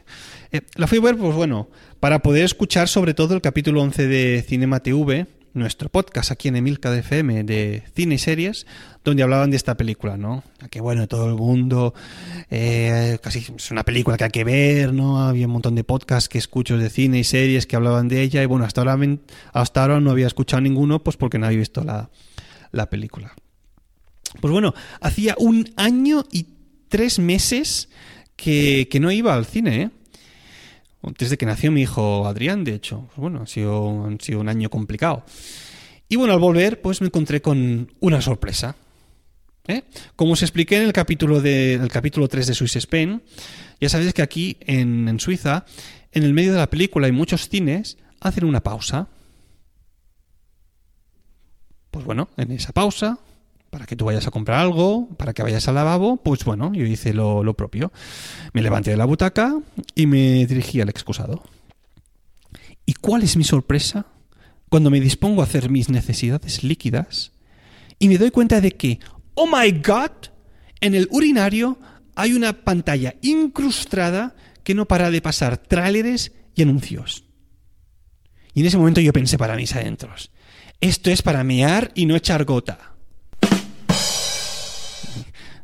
Eh, 0.53 0.63
la 0.77 0.87
fui 0.87 0.99
a 0.99 1.03
ver, 1.03 1.17
pues 1.17 1.35
bueno, 1.35 1.69
para 2.01 2.21
poder 2.21 2.45
escuchar 2.45 2.89
sobre 2.89 3.15
todo 3.15 3.35
el 3.35 3.43
capítulo 3.43 3.83
11 3.83 4.07
de 4.07 4.45
Cinema 4.47 4.81
TV, 4.81 5.27
nuestro 5.57 5.89
podcast 5.89 6.31
aquí 6.31 6.49
en 6.49 6.57
Emilca 6.57 6.91
de 6.91 7.01
FM 7.01 7.45
de 7.45 7.83
cine 7.95 8.17
y 8.17 8.19
series, 8.19 8.67
donde 9.05 9.23
hablaban 9.23 9.51
de 9.51 9.57
esta 9.57 9.77
película, 9.77 10.17
¿no? 10.17 10.45
Que 10.71 10.81
bueno, 10.81 11.09
todo 11.09 11.29
el 11.29 11.35
mundo, 11.35 11.95
eh, 12.51 13.19
casi 13.23 13.47
es 13.57 13.71
una 13.71 13.83
película 13.83 14.17
que 14.17 14.25
hay 14.25 14.31
que 14.31 14.45
ver, 14.45 14.93
¿no? 14.93 15.23
Había 15.23 15.47
un 15.47 15.53
montón 15.53 15.75
de 15.75 15.85
podcasts 15.85 16.29
que 16.29 16.39
escucho 16.39 16.77
de 16.77 16.91
cine 16.91 17.19
y 17.19 17.25
series 17.25 17.67
que 17.67 17.77
hablaban 17.77 18.09
de 18.09 18.23
ella 18.23 18.43
y 18.43 18.47
bueno, 18.47 18.65
hasta 18.65 18.83
ahora, 18.83 18.99
hasta 19.53 19.83
ahora 19.83 20.01
no 20.01 20.11
había 20.11 20.27
escuchado 20.27 20.61
ninguno, 20.61 21.03
pues 21.03 21.17
porque 21.17 21.39
no 21.39 21.47
había 21.47 21.59
visto 21.59 21.83
la, 21.83 22.11
la 22.73 22.91
película. 22.91 23.35
Pues 24.41 24.53
bueno, 24.53 24.75
hacía 25.01 25.35
un 25.39 25.73
año 25.77 26.25
y 26.31 26.47
tres 26.89 27.19
meses 27.19 27.89
que, 28.37 28.89
que 28.91 29.01
no 29.01 29.11
iba 29.11 29.35
al 29.35 29.47
cine, 29.47 29.83
¿eh? 29.83 29.91
Desde 31.03 31.37
que 31.37 31.47
nació 31.47 31.71
mi 31.71 31.83
hijo 31.83 32.27
Adrián, 32.27 32.65
de 32.65 32.75
hecho. 32.75 33.07
Pues 33.09 33.19
bueno, 33.19 33.43
ha 33.43 33.47
sido, 33.47 33.85
un 33.85 34.49
año 34.49 34.71
complicado. 34.71 35.25
Y 36.09 36.17
bueno, 36.17 36.35
al 36.35 36.41
volver, 36.41 36.81
pues 36.81 37.01
me 37.01 37.09
encontré 37.09 37.41
con 37.43 37.93
una 38.01 38.21
sorpresa. 38.21 38.77
¿eh? 39.67 39.83
Como 40.15 40.33
os 40.33 40.43
expliqué 40.43 40.77
en 40.77 40.85
el 40.85 40.93
capítulo, 40.93 41.41
de, 41.41 41.81
capítulo 41.93 42.29
3 42.29 42.47
de 42.47 42.55
Swiss 42.55 42.77
Spain, 42.77 43.23
ya 43.81 43.89
sabéis 43.89 44.15
que 44.15 44.23
aquí 44.23 44.57
en, 44.61 45.09
en 45.09 45.21
Suiza, 45.21 45.65
en 46.13 46.23
el 46.23 46.33
medio 46.33 46.53
de 46.53 46.59
la 46.59 46.71
película 46.71 47.09
y 47.09 47.13
muchos 47.13 47.49
cines, 47.49 47.99
hacen 48.21 48.45
una 48.45 48.63
pausa. 48.63 49.09
Pues 51.91 52.05
bueno, 52.05 52.29
en 52.37 52.53
esa 52.53 52.73
pausa 52.73 53.19
para 53.77 53.85
que 53.85 53.95
tú 53.95 54.07
vayas 54.07 54.27
a 54.27 54.31
comprar 54.31 54.59
algo, 54.59 55.07
para 55.19 55.35
que 55.35 55.43
vayas 55.43 55.69
al 55.69 55.75
lavabo, 55.75 56.17
pues 56.17 56.47
bueno, 56.47 56.73
yo 56.73 56.87
hice 56.87 57.13
lo, 57.13 57.53
propio. 57.53 57.93
Me 58.55 58.63
levanté 58.63 58.91
de 58.91 58.97
la 58.97 59.05
butaca 59.05 59.55
y 59.95 60.07
me 60.07 60.47
dirigí 60.47 60.81
al 60.81 60.89
excusado. 60.89 61.43
¿Y 62.87 62.95
cuál 62.95 63.23
es 63.23 63.37
mi 63.37 63.45
sorpresa? 63.45 64.07
Cuando 64.71 64.89
me 64.89 64.99
dispongo 64.99 65.43
a 65.43 65.45
hacer 65.45 65.69
mis 65.69 65.91
necesidades 65.91 66.65
líquidas 66.65 67.33
y 67.99 68.09
me 68.09 68.17
doy 68.17 68.31
cuenta 68.31 68.63
de 68.63 68.73
que, 68.73 68.99
oh 69.35 69.47
my 69.47 69.71
god, 69.73 70.31
en 70.81 70.95
el 70.95 71.07
urinario 71.11 71.79
hay 72.15 72.33
una 72.33 72.55
pantalla 72.65 73.17
incrustada 73.21 74.37
que 74.65 74.75
no 74.75 74.87
para 74.87 75.11
de 75.11 75.21
pasar 75.21 75.59
tráileres 75.59 76.33
y 76.55 76.63
anuncios. 76.63 77.25
Y 78.55 78.61
en 78.61 78.69
ese 78.69 78.79
momento 78.79 79.03
yo 79.03 79.13
pensé 79.13 79.37
para 79.37 79.55
mis 79.55 79.77
adentros, 79.77 80.31
esto 80.81 81.11
es 81.11 81.21
para 81.21 81.45
mear 81.45 81.93
y 81.95 82.07
no 82.07 82.17
echar 82.17 82.47
gota. 82.47 82.96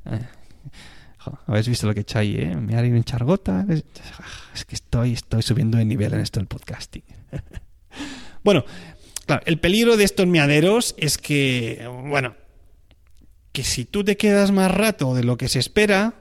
Habéis 1.46 1.68
visto 1.68 1.86
lo 1.86 1.94
que 1.94 2.00
he 2.00 2.42
¿eh? 2.42 2.56
Me 2.56 2.78
en 2.78 3.04
chargota. 3.04 3.64
Es 4.54 4.64
que 4.64 4.74
estoy, 4.74 5.12
estoy 5.12 5.42
subiendo 5.42 5.78
de 5.78 5.84
nivel 5.84 6.12
en 6.14 6.20
esto 6.20 6.40
del 6.40 6.48
podcasting. 6.48 7.04
bueno, 8.44 8.64
claro, 9.26 9.42
el 9.46 9.58
peligro 9.58 9.96
de 9.96 10.04
estos 10.04 10.26
meaderos 10.26 10.94
es 10.98 11.18
que, 11.18 11.88
bueno, 12.08 12.34
que 13.52 13.62
si 13.62 13.84
tú 13.84 14.02
te 14.02 14.16
quedas 14.16 14.50
más 14.50 14.70
rato 14.70 15.14
de 15.14 15.24
lo 15.24 15.36
que 15.36 15.48
se 15.48 15.58
espera 15.58 16.14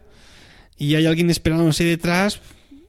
y 0.77 0.95
hay 0.95 1.05
alguien 1.05 1.29
esperándose 1.29 1.83
detrás, 1.83 2.41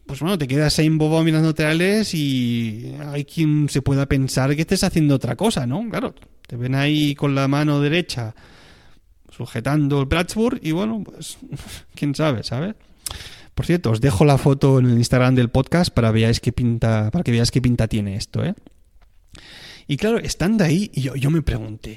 pues 0.06 0.20
bueno, 0.20 0.36
te 0.36 0.48
quedas 0.48 0.78
ahí 0.78 0.86
en 0.86 0.98
bobo 0.98 1.22
mirando 1.22 1.48
laterales 1.48 2.12
y 2.14 2.94
hay 3.12 3.24
quien 3.24 3.68
se 3.68 3.82
pueda 3.82 4.06
pensar 4.06 4.54
que 4.54 4.62
estés 4.62 4.84
haciendo 4.84 5.14
otra 5.14 5.36
cosa, 5.36 5.66
¿no? 5.66 5.88
Claro, 5.88 6.14
te 6.46 6.56
ven 6.56 6.74
ahí 6.74 7.14
con 7.14 7.34
la 7.34 7.48
mano 7.48 7.80
derecha 7.80 8.34
sujetando 9.32 10.00
el 10.00 10.08
Plattsburgh 10.08 10.60
y 10.62 10.72
bueno, 10.72 11.02
pues 11.04 11.38
quién 11.94 12.14
sabe, 12.14 12.42
¿sabes? 12.44 12.74
Por 13.54 13.66
cierto, 13.66 13.90
os 13.90 14.00
dejo 14.00 14.24
la 14.24 14.38
foto 14.38 14.78
en 14.78 14.86
el 14.86 14.98
Instagram 14.98 15.34
del 15.34 15.50
podcast 15.50 15.92
para 15.92 16.10
veáis 16.10 16.40
qué 16.40 16.52
pinta, 16.52 17.10
para 17.10 17.22
que 17.22 17.32
veáis 17.32 17.50
qué 17.50 17.60
pinta 17.60 17.86
tiene 17.86 18.16
esto, 18.16 18.44
¿eh? 18.44 18.54
Y 19.86 19.96
claro, 19.96 20.18
estando 20.18 20.64
ahí, 20.64 20.90
yo, 20.94 21.16
yo 21.16 21.30
me 21.30 21.42
pregunté, 21.42 21.96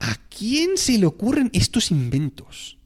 ¿A 0.00 0.16
quién 0.28 0.76
se 0.76 0.98
le 0.98 1.06
ocurren 1.06 1.50
estos 1.52 1.90
inventos? 1.90 2.78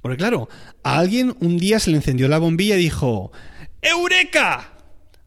Porque 0.00 0.16
claro, 0.16 0.48
a 0.82 0.98
alguien 0.98 1.36
un 1.40 1.58
día 1.58 1.78
se 1.78 1.90
le 1.90 1.96
encendió 1.96 2.28
la 2.28 2.38
bombilla 2.38 2.76
y 2.76 2.82
dijo, 2.82 3.32
¡Eureka! 3.80 4.68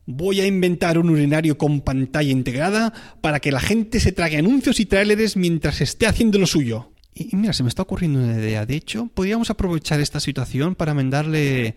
Voy 0.06 0.40
a 0.40 0.46
inventar 0.46 1.00
un 1.00 1.10
urinario 1.10 1.58
con 1.58 1.82
pantalla 1.82 2.30
integrada 2.30 2.94
para 3.22 3.40
que 3.40 3.52
la 3.52 3.60
gente 3.60 4.00
se 4.00 4.12
trague 4.12 4.38
anuncios 4.38 4.80
y 4.80 4.86
tráileres 4.86 5.36
mientras 5.36 5.82
esté 5.82 6.06
haciendo 6.06 6.38
lo 6.38 6.46
suyo. 6.46 6.92
Y 7.16 7.36
mira, 7.36 7.54
se 7.54 7.64
me 7.64 7.70
está 7.70 7.82
ocurriendo 7.82 8.20
una 8.20 8.38
idea. 8.38 8.66
De 8.66 8.76
hecho, 8.76 9.10
podríamos 9.14 9.50
aprovechar 9.50 10.02
esta 10.02 10.20
situación 10.20 10.76
para 10.76 10.94
mandarle, 10.94 11.76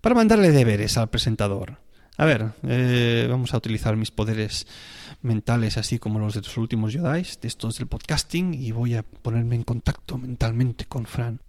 para 0.00 0.14
mandarle 0.14 0.50
deberes 0.50 0.96
al 0.96 1.10
presentador. 1.10 1.78
A 2.16 2.24
ver, 2.24 2.52
eh, 2.66 3.26
vamos 3.28 3.54
a 3.54 3.58
utilizar 3.58 3.96
mis 3.96 4.10
poderes 4.10 4.66
mentales, 5.22 5.78
así 5.78 5.98
como 5.98 6.18
los 6.18 6.34
de 6.34 6.40
los 6.40 6.56
últimos 6.56 6.92
Jedi, 6.92 7.22
de 7.40 7.48
estos 7.48 7.76
del 7.76 7.86
podcasting, 7.86 8.54
y 8.54 8.72
voy 8.72 8.94
a 8.94 9.02
ponerme 9.02 9.56
en 9.56 9.62
contacto 9.62 10.18
mentalmente 10.18 10.84
con 10.86 11.06
Fran. 11.06 11.40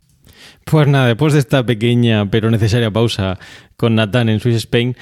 Pues 0.66 0.88
nada, 0.88 1.08
después 1.08 1.34
de 1.34 1.40
esta 1.40 1.66
pequeña 1.66 2.30
pero 2.30 2.50
necesaria 2.50 2.92
pausa 2.92 3.38
con 3.76 3.96
Nathan 3.96 4.30
en 4.30 4.40
Swiss 4.40 4.56
Spain, 4.56 4.96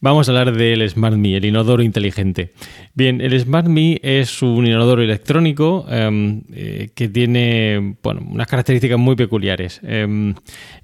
vamos 0.00 0.28
a 0.28 0.32
hablar 0.32 0.54
del 0.54 0.88
Smart 0.90 1.16
Me, 1.16 1.36
el 1.36 1.44
inodoro 1.44 1.82
inteligente. 1.82 2.52
Bien, 2.94 3.20
el 3.20 3.38
Smart 3.40 3.66
Me 3.66 3.98
es 4.02 4.42
un 4.42 4.66
inodoro 4.66 5.02
electrónico 5.02 5.86
em, 5.88 6.42
eh, 6.52 6.90
que 6.94 7.08
tiene 7.08 7.96
bueno, 8.02 8.22
unas 8.28 8.46
características 8.46 8.98
muy 8.98 9.16
peculiares. 9.16 9.80
Em, 9.84 10.34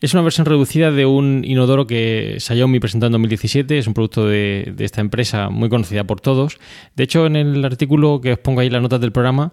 es 0.01 0.15
una 0.15 0.23
versión 0.23 0.47
reducida 0.47 0.91
de 0.91 1.05
un 1.05 1.43
inodoro 1.45 1.87
que 1.87 2.37
Xiaomi 2.39 2.81
presentó 2.81 3.07
en 3.07 3.13
2017, 3.13 3.79
es 3.79 3.87
un 3.87 3.95
producto 3.95 4.27
de, 4.27 4.75
esta 4.79 5.01
empresa 5.01 5.51
muy 5.51 5.69
conocida 5.69 6.05
por 6.05 6.21
todos. 6.21 6.59
De 6.97 7.05
hecho, 7.05 7.27
en 7.27 7.37
el 7.37 7.65
artículo 7.65 8.21
que 8.21 8.33
os 8.33 8.39
pongo 8.39 8.61
ahí 8.61 8.71
las 8.71 8.83
notas 8.83 9.01
del 9.01 9.13
programa, 9.13 9.53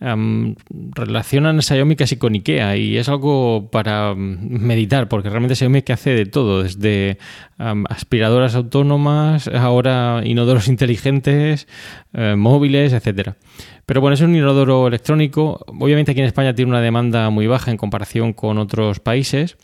Um, 0.00 0.54
relacionan 0.94 1.58
a 1.58 1.62
Xiaomi 1.62 1.96
casi 1.96 2.18
con 2.18 2.32
IKEA 2.32 2.76
y 2.76 2.96
es 2.96 3.08
algo 3.08 3.68
para 3.78 4.12
meditar 4.16 5.08
porque 5.08 5.30
realmente 5.30 5.54
Xiaomi 5.54 5.82
que 5.82 5.92
hace 5.92 6.10
de 6.10 6.26
todo, 6.26 6.64
desde 6.64 7.16
aspiradoras 7.58 8.56
autónomas, 8.56 9.46
ahora 9.46 10.22
inodoros 10.24 10.66
inteligentes, 10.74 11.68
eh, 12.12 12.34
móviles, 12.36 12.92
etcétera. 12.92 13.36
Pero 13.86 14.00
bueno, 14.00 14.14
es 14.14 14.20
un 14.20 14.34
inodoro 14.34 14.88
electrónico. 14.88 15.64
Obviamente 15.68 16.10
aquí 16.10 16.20
en 16.20 16.26
España 16.26 16.56
tiene 16.56 16.72
una 16.72 16.80
demanda 16.80 17.30
muy 17.30 17.46
baja 17.46 17.70
en 17.70 17.76
comparación 17.76 18.32
con 18.32 18.58
otros 18.58 18.98
países 18.98 19.56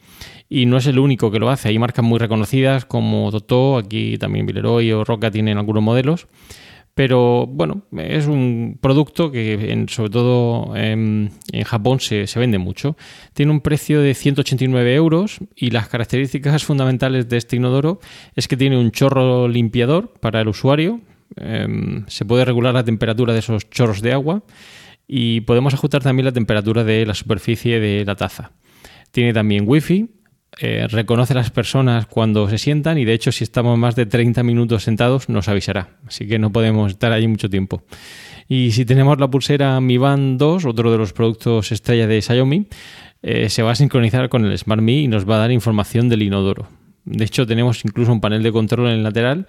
y 0.48 0.66
no 0.66 0.76
es 0.76 0.86
el 0.86 1.00
único 1.00 1.32
que 1.32 1.40
lo 1.40 1.50
hace. 1.50 1.70
Hay 1.70 1.78
marcas 1.80 2.04
muy 2.04 2.20
reconocidas 2.20 2.84
como 2.84 3.32
Toto, 3.32 3.78
aquí 3.78 4.16
también 4.16 4.46
Villeroy 4.46 4.92
o 4.92 5.02
Roca 5.02 5.32
tienen 5.32 5.58
algunos 5.58 5.82
modelos. 5.82 6.28
Pero 6.94 7.48
bueno, 7.48 7.82
es 7.96 8.26
un 8.28 8.78
producto 8.80 9.32
que 9.32 9.84
sobre 9.88 10.10
todo 10.10 10.76
en, 10.76 11.32
Japón 11.64 11.98
se, 11.98 12.26
vende 12.36 12.58
mucho. 12.58 12.96
Tiene 13.32 13.50
un 13.50 13.60
precio 13.60 14.00
de 14.00 14.14
189 14.14 14.94
euros 14.94 15.38
y 15.56 15.70
las 15.70 15.88
características 15.88 16.64
fundamentales 16.64 17.28
de 17.28 17.36
este 17.36 17.56
inodoro 17.56 17.98
es 18.36 18.46
que 18.46 18.56
tiene 18.56 18.78
un 18.78 18.92
chorro 18.92 19.48
limpiador 19.48 20.12
para 20.20 20.40
el 20.40 20.48
usuario. 20.48 21.00
Em, 21.36 22.04
se 22.06 22.24
puede 22.24 22.44
regular 22.44 22.74
la 22.74 22.84
temperatura 22.84 23.32
de 23.32 23.40
esos 23.40 23.68
chorros 23.70 24.00
de 24.00 24.12
agua 24.12 24.44
y 25.08 25.40
podemos 25.40 25.74
ajustar 25.74 26.02
también 26.02 26.26
la 26.26 26.32
temperatura 26.32 26.84
de 26.84 27.04
la 27.06 27.14
superficie 27.14 27.80
de 27.80 28.04
la 28.04 28.14
taza. 28.14 28.52
Tiene 29.10 29.32
también 29.32 29.64
wifi 29.66 30.10
eh, 30.60 30.86
reconoce 30.88 31.32
a 31.32 31.36
las 31.36 31.50
personas 31.50 32.06
cuando 32.06 32.48
se 32.48 32.58
sientan 32.58 32.98
y 32.98 33.04
de 33.04 33.12
hecho 33.12 33.32
si 33.32 33.44
estamos 33.44 33.78
más 33.78 33.96
de 33.96 34.06
30 34.06 34.42
minutos 34.42 34.84
sentados 34.84 35.28
nos 35.28 35.48
avisará, 35.48 35.98
así 36.06 36.26
que 36.26 36.38
no 36.38 36.52
podemos 36.52 36.92
estar 36.92 37.12
allí 37.12 37.26
mucho 37.26 37.50
tiempo. 37.50 37.82
Y 38.48 38.72
si 38.72 38.84
tenemos 38.84 39.18
la 39.18 39.28
pulsera 39.28 39.80
Mi 39.80 39.96
Band 39.96 40.38
2, 40.38 40.66
otro 40.66 40.92
de 40.92 40.98
los 40.98 41.12
productos 41.12 41.72
estrella 41.72 42.06
de 42.06 42.20
Xiaomi, 42.20 42.66
eh, 43.22 43.48
se 43.48 43.62
va 43.62 43.72
a 43.72 43.74
sincronizar 43.74 44.28
con 44.28 44.44
el 44.44 44.56
Smart 44.58 44.82
Me 44.82 44.92
y 44.92 45.08
nos 45.08 45.28
va 45.28 45.36
a 45.36 45.38
dar 45.38 45.50
información 45.50 46.08
del 46.08 46.22
inodoro. 46.22 46.68
De 47.04 47.24
hecho, 47.24 47.46
tenemos 47.46 47.84
incluso 47.84 48.12
un 48.12 48.20
panel 48.20 48.42
de 48.42 48.52
control 48.52 48.88
en 48.88 48.94
el 48.94 49.02
lateral 49.02 49.46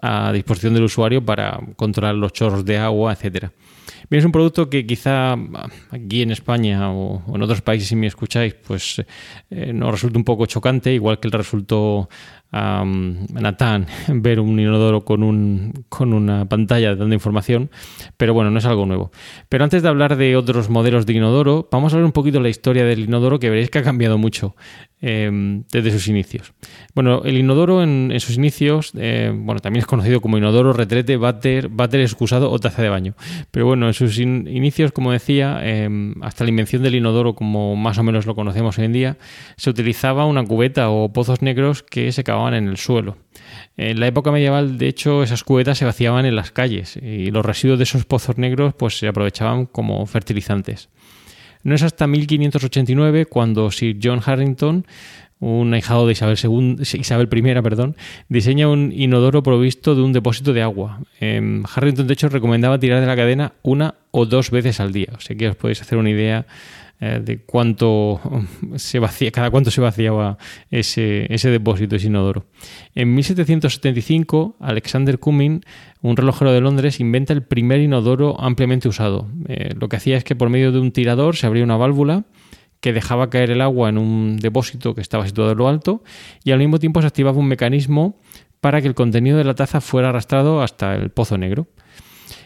a 0.00 0.32
disposición 0.32 0.74
del 0.74 0.84
usuario 0.84 1.24
para 1.24 1.60
controlar 1.76 2.14
los 2.14 2.32
chorros 2.32 2.64
de 2.64 2.78
agua, 2.78 3.12
etcétera. 3.12 3.52
Es 4.12 4.26
un 4.26 4.32
producto 4.32 4.68
que 4.68 4.86
quizá 4.86 5.38
aquí 5.90 6.20
en 6.20 6.32
España 6.32 6.92
o, 6.92 7.22
en 7.34 7.42
otros 7.42 7.62
países, 7.62 7.88
si 7.88 7.96
me 7.96 8.06
escucháis, 8.06 8.52
pues 8.52 9.02
eh, 9.48 9.72
nos 9.72 9.90
resulta 9.90 10.18
un 10.18 10.24
poco 10.24 10.44
chocante, 10.44 10.92
igual 10.92 11.18
que 11.18 11.28
el 11.28 11.32
resultó 11.32 12.10
a 12.52 12.84
Natán 12.84 13.86
ver 14.08 14.38
un 14.38 14.60
inodoro 14.60 15.02
con, 15.02 15.22
un, 15.22 15.72
con 15.88 16.12
una 16.12 16.44
pantalla 16.46 16.94
dando 16.94 17.14
información, 17.14 17.70
pero 18.18 18.34
bueno, 18.34 18.50
no 18.50 18.58
es 18.58 18.66
algo 18.66 18.84
nuevo. 18.84 19.10
Pero 19.48 19.64
antes 19.64 19.82
de 19.82 19.88
hablar 19.88 20.16
de 20.16 20.36
otros 20.36 20.68
modelos 20.68 21.06
de 21.06 21.14
inodoro, 21.14 21.68
vamos 21.72 21.94
a 21.94 21.96
ver 21.96 22.04
un 22.04 22.12
poquito 22.12 22.38
la 22.40 22.50
historia 22.50 22.84
del 22.84 23.00
inodoro 23.00 23.38
que 23.38 23.48
veréis 23.48 23.70
que 23.70 23.78
ha 23.78 23.82
cambiado 23.82 24.18
mucho 24.18 24.54
em, 25.02 25.64
desde 25.70 25.90
sus 25.90 26.08
inicios. 26.08 26.54
Bueno, 26.94 27.22
el 27.24 27.36
inodoro 27.36 27.82
en, 27.82 28.18
sus 28.20 28.36
inicios, 28.36 28.92
eh, 28.96 29.30
bueno, 29.34 29.60
también 29.60 29.80
es 29.80 29.86
conocido 29.86 30.20
como 30.20 30.38
inodoro, 30.38 30.72
retrete, 30.72 31.16
váter, 31.16 31.68
excusado 32.00 32.50
o 32.50 32.58
taza 32.58 32.80
de 32.80 32.88
baño. 32.88 33.14
Pero 33.50 33.66
bueno, 33.66 33.88
en 33.88 33.94
sus 33.94 34.18
inicios, 34.18 34.92
como 34.92 35.12
decía, 35.12 35.60
em, 35.62 36.14
hasta 36.22 36.44
la 36.44 36.50
invención 36.50 36.82
del 36.82 36.94
inodoro, 36.94 37.34
como 37.34 37.76
más 37.76 37.98
o 37.98 38.02
menos 38.02 38.24
lo 38.24 38.34
conocemos 38.34 38.78
hoy 38.78 38.86
en 38.86 38.92
día, 38.92 39.16
se 39.56 39.68
utilizaba 39.68 40.24
una 40.24 40.44
cubeta 40.44 40.88
o 40.88 41.12
pozos 41.12 41.42
negros 41.42 41.82
que 41.82 42.12
se 42.12 42.24
cavaban 42.24 42.54
en 42.54 42.68
el 42.68 42.78
suelo. 42.78 43.18
En 43.76 44.00
la 44.00 44.06
época 44.06 44.30
medieval, 44.30 44.78
de 44.78 44.88
hecho, 44.88 45.22
esas 45.22 45.44
cubetas 45.44 45.78
se 45.78 45.84
vaciaban 45.84 46.26
en 46.26 46.36
las 46.36 46.50
calles 46.50 46.96
y 46.96 47.30
los 47.30 47.44
residuos 47.44 47.78
de 47.78 47.84
esos 47.84 48.04
pozos 48.04 48.38
negros 48.38 48.74
pues, 48.74 48.98
se 48.98 49.08
aprovechaban 49.08 49.66
como 49.66 50.04
fertilizantes. 50.06 50.88
No 51.62 51.74
es 51.74 51.82
hasta 51.82 52.06
1589 52.06 53.26
cuando 53.26 53.70
Sir 53.70 53.98
John 54.02 54.20
Harrington, 54.24 54.86
un 55.38 55.74
ahijado 55.74 56.06
de 56.06 56.12
Isabel, 56.12 56.38
II, 56.42 56.76
Isabel 56.80 57.28
I, 57.32 57.62
perdón, 57.62 57.96
diseña 58.28 58.68
un 58.68 58.92
inodoro 58.92 59.42
provisto 59.42 59.94
de 59.94 60.02
un 60.02 60.12
depósito 60.12 60.52
de 60.52 60.62
agua. 60.62 61.00
Em, 61.20 61.64
Harrington, 61.74 62.06
de 62.06 62.14
hecho, 62.14 62.28
recomendaba 62.28 62.78
tirar 62.78 63.00
de 63.00 63.06
la 63.06 63.16
cadena 63.16 63.52
una 63.62 63.96
o 64.12 64.24
dos 64.26 64.50
veces 64.50 64.78
al 64.78 64.92
día. 64.92 65.08
O 65.16 65.20
sea 65.20 65.36
que 65.36 65.48
os 65.48 65.56
podéis 65.56 65.80
hacer 65.80 65.98
una 65.98 66.10
idea 66.10 66.46
eh, 67.04 67.20
de 67.20 67.38
cuánto 67.38 68.20
se 68.76 69.00
vacía, 69.00 69.32
cada 69.32 69.50
cuánto 69.50 69.72
se 69.72 69.80
vaciaba 69.80 70.38
ese, 70.70 71.26
ese 71.34 71.50
depósito, 71.50 71.96
ese 71.96 72.06
inodoro. 72.06 72.46
En 72.94 73.12
1775, 73.12 74.54
Alexander 74.60 75.18
Cumming, 75.18 75.64
un 76.00 76.16
relojero 76.16 76.52
de 76.52 76.60
Londres, 76.60 77.00
inventa 77.00 77.32
el 77.32 77.42
primer 77.42 77.80
inodoro 77.80 78.40
ampliamente 78.40 78.86
usado. 78.86 79.26
Eh, 79.48 79.74
lo 79.76 79.88
que 79.88 79.96
hacía 79.96 80.16
es 80.16 80.22
que 80.22 80.36
por 80.36 80.48
medio 80.48 80.70
de 80.70 80.78
un 80.78 80.92
tirador 80.92 81.34
se 81.34 81.48
abría 81.48 81.64
una 81.64 81.76
válvula 81.76 82.22
que 82.78 82.92
dejaba 82.92 83.30
caer 83.30 83.50
el 83.50 83.62
agua 83.62 83.88
en 83.88 83.98
un 83.98 84.36
depósito 84.36 84.94
que 84.94 85.00
estaba 85.00 85.26
situado 85.26 85.50
en 85.50 85.58
lo 85.58 85.66
alto 85.66 86.04
y 86.44 86.52
al 86.52 86.60
mismo 86.60 86.78
tiempo 86.78 87.00
se 87.00 87.08
activaba 87.08 87.36
un 87.36 87.48
mecanismo 87.48 88.20
para 88.60 88.80
que 88.80 88.86
el 88.86 88.94
contenido 88.94 89.38
de 89.38 89.44
la 89.44 89.56
taza 89.56 89.80
fuera 89.80 90.10
arrastrado 90.10 90.62
hasta 90.62 90.94
el 90.94 91.10
pozo 91.10 91.36
negro. 91.36 91.66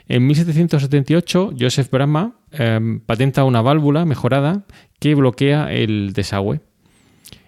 En 0.08 0.26
1778, 0.26 1.54
Joseph 1.58 1.90
Brahma 1.90 2.36
em, 2.52 3.00
patenta 3.00 3.44
una 3.44 3.60
válvula 3.60 4.04
mejorada 4.04 4.64
que 5.00 5.14
bloquea 5.14 5.72
el 5.72 6.12
desagüe. 6.12 6.60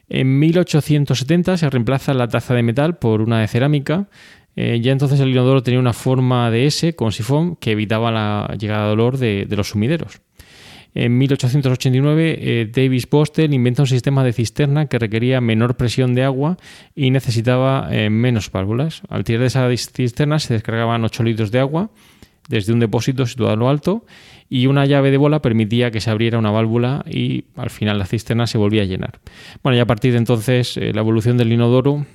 En 0.09 0.39
1870 0.39 1.57
se 1.57 1.71
reemplaza 1.71 2.15
la 2.15 2.29
taza 2.29 2.55
de 2.55 2.63
metal 2.63 2.97
por 2.97 3.21
una 3.21 3.41
de 3.41 3.49
cerámica. 3.49 4.09
Eh, 4.57 4.81
ya 4.81 4.91
entonces 4.91 5.21
el 5.21 5.29
inodoro 5.29 5.63
tenía 5.63 5.79
una 5.79 5.93
forma 5.93 6.51
de 6.51 6.67
S 6.67 6.95
con 6.95 7.13
sifón 7.13 7.57
que 7.57 7.73
evitaba 7.73 8.11
la 8.11 8.57
llegada 8.59 8.87
de 8.87 8.93
olor 8.93 9.19
de, 9.19 9.47
los 9.51 9.69
sumideros. 9.69 10.21
En 10.95 11.17
1889, 11.17 12.39
eh, 12.41 12.71
Davis 12.75 13.09
Boston 13.09 13.53
inventa 13.53 13.83
un 13.83 13.87
sistema 13.87 14.25
de 14.25 14.33
cisterna 14.33 14.87
que 14.87 14.99
requería 14.99 15.41
menor 15.41 15.77
presión 15.77 16.15
de 16.15 16.25
agua 16.25 16.57
y 16.97 17.11
necesitaba 17.11 17.89
eh, 17.93 18.11
menos 18.11 18.51
válvulas. 18.51 19.03
Al 19.09 19.23
tirar 19.23 19.43
de 19.43 19.47
esa 19.47 19.69
cisterna 19.77 20.41
se 20.41 20.55
descargaban 20.55 21.05
8 21.05 21.23
litros 21.23 21.53
de 21.53 21.61
agua 21.61 21.91
desde 22.49 22.73
un 22.73 22.81
depósito 22.81 23.27
situado 23.27 23.53
a 23.53 23.57
lo 23.57 23.69
alto 23.69 24.05
y 24.51 24.67
una 24.67 24.87
llave 24.87 25.11
de 25.11 25.19
bola 25.19 25.41
permitía 25.41 25.91
que 25.91 26.01
se 26.01 26.11
abriera 26.11 26.39
una 26.39 26.51
válvula 26.51 27.05
y 27.09 27.45
al 27.57 27.71
final 27.71 27.99
la 27.99 28.07
cisterna 28.07 28.47
se 28.47 28.59
volvía 28.59 28.83
a 28.83 28.87
llenar. 28.87 29.21
Bueno, 29.63 29.77
y 29.77 29.81
a 29.81 29.87
partir 29.87 30.13
de 30.13 30.19
entonces 30.19 30.77
eh, 30.77 30.93
la 30.93 31.01
evolución 31.01 31.37
del 31.37 31.53
inodoro 31.53 32.07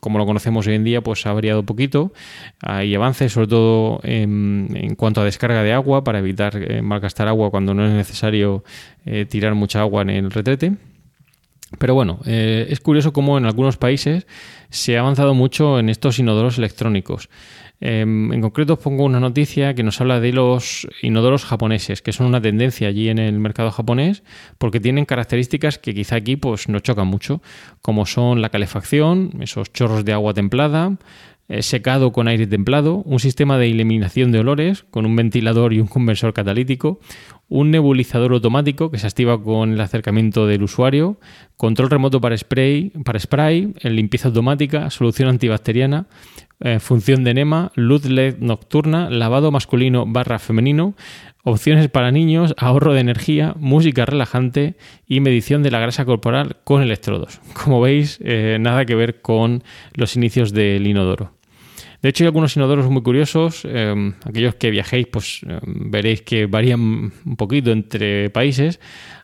como 0.00 0.18
lo 0.18 0.26
conocemos 0.26 0.66
hoy 0.66 0.74
en 0.74 0.84
día, 0.84 1.02
pues 1.02 1.24
ha 1.26 1.32
variado 1.32 1.62
poquito. 1.62 2.12
Hay 2.60 2.94
avances, 2.94 3.32
sobre 3.32 3.48
todo 3.48 4.00
en, 4.02 4.94
cuanto 4.96 5.20
a 5.20 5.24
descarga 5.24 5.62
de 5.62 5.72
agua, 5.72 6.04
para 6.04 6.18
evitar 6.18 6.56
eh, 6.56 6.82
malgastar 6.82 7.28
agua 7.28 7.50
cuando 7.50 7.74
no 7.74 7.86
es 7.86 7.92
necesario 7.92 8.64
eh, 9.06 9.26
tirar 9.26 9.54
mucha 9.54 9.80
agua 9.80 10.02
en 10.02 10.10
el 10.10 10.30
retrete. 10.30 10.76
Pero 11.78 11.94
bueno, 11.94 12.20
es 12.24 12.80
curioso 12.80 13.12
cómo 13.12 13.36
en 13.36 13.44
algunos 13.44 13.76
países 13.76 14.26
se 14.70 14.96
ha 14.96 15.00
avanzado 15.00 15.34
mucho 15.34 15.78
en 15.78 15.90
estos 15.90 16.18
inodoros 16.18 16.56
electrónicos. 16.56 17.28
Em, 17.80 18.32
en 18.32 18.40
concreto 18.40 18.74
os 18.74 18.80
pongo 18.80 19.04
una 19.04 19.20
noticia 19.20 19.74
que 19.74 19.84
nos 19.84 20.00
habla 20.00 20.18
de 20.18 20.32
los 20.32 20.88
inodoros 21.00 21.44
japoneses, 21.44 22.02
que 22.02 22.12
son 22.12 22.26
una 22.26 22.40
tendencia 22.40 22.88
allí 22.88 23.08
en 23.08 23.18
el 23.18 23.38
mercado 23.38 23.70
japonés, 23.70 24.24
porque 24.58 24.80
tienen 24.80 25.04
características 25.04 25.78
que 25.78 25.94
quizá 25.94 26.16
aquí 26.16 26.36
pues, 26.36 26.68
nos 26.68 26.82
chocan 26.82 27.06
mucho, 27.06 27.40
como 27.80 28.04
son 28.04 28.42
la 28.42 28.48
calefacción, 28.48 29.30
esos 29.40 29.72
chorros 29.72 30.04
de 30.04 30.12
agua 30.12 30.34
templada, 30.34 30.96
eh, 31.48 31.62
secado 31.62 32.12
con 32.12 32.26
aire 32.26 32.46
templado, 32.46 32.96
un 32.96 33.20
sistema 33.20 33.56
de 33.58 33.70
eliminación 33.70 34.32
de 34.32 34.40
olores 34.40 34.84
con 34.90 35.06
un 35.06 35.14
ventilador 35.14 35.72
y 35.72 35.80
un 35.80 35.86
conversor 35.86 36.34
catalítico, 36.34 36.98
un 37.48 37.70
nebulizador 37.70 38.32
automático 38.32 38.90
que 38.90 38.98
se 38.98 39.06
activa 39.06 39.42
con 39.42 39.72
el 39.72 39.80
acercamiento 39.80 40.46
del 40.46 40.62
usuario, 40.62 41.18
control 41.56 41.90
remoto 41.90 42.20
para 42.20 42.36
spray, 42.36 42.90
para 43.04 43.18
spray, 43.18 43.74
limpieza 43.82 44.28
automática, 44.28 44.90
solución 44.90 45.28
antibacteriana, 45.28 46.06
eh, 46.60 46.78
función 46.80 47.24
de 47.24 47.30
enema, 47.30 47.72
luz 47.74 48.04
LED 48.04 48.38
nocturna, 48.38 49.08
lavado 49.10 49.50
masculino 49.50 50.04
barra 50.06 50.38
femenino, 50.38 50.94
opciones 51.44 51.88
para 51.88 52.10
niños, 52.10 52.54
ahorro 52.58 52.92
de 52.92 53.00
energía, 53.00 53.54
música 53.58 54.04
relajante 54.04 54.76
y 55.06 55.20
medición 55.20 55.62
de 55.62 55.70
la 55.70 55.80
grasa 55.80 56.04
corporal 56.04 56.56
con 56.64 56.82
electrodos. 56.82 57.40
Como 57.64 57.80
veis, 57.80 58.18
eh, 58.22 58.58
nada 58.60 58.84
que 58.84 58.94
ver 58.94 59.22
con 59.22 59.62
los 59.94 60.16
inicios 60.16 60.52
del 60.52 60.86
inodoro. 60.86 61.37
De 62.02 62.10
hecho, 62.10 62.24
hay 62.24 62.26
algunos 62.26 62.56
inodoros 62.56 62.88
muy 62.88 63.02
curiosos. 63.02 63.62
Eh, 63.64 64.12
aquellos 64.24 64.54
que 64.54 64.70
viajéis, 64.70 65.06
pues 65.08 65.40
veréis 65.66 66.22
que 66.22 66.46
varían 66.46 66.80
un 66.80 67.36
poquito 67.36 67.72
entre 67.72 68.30
países. 68.30 68.78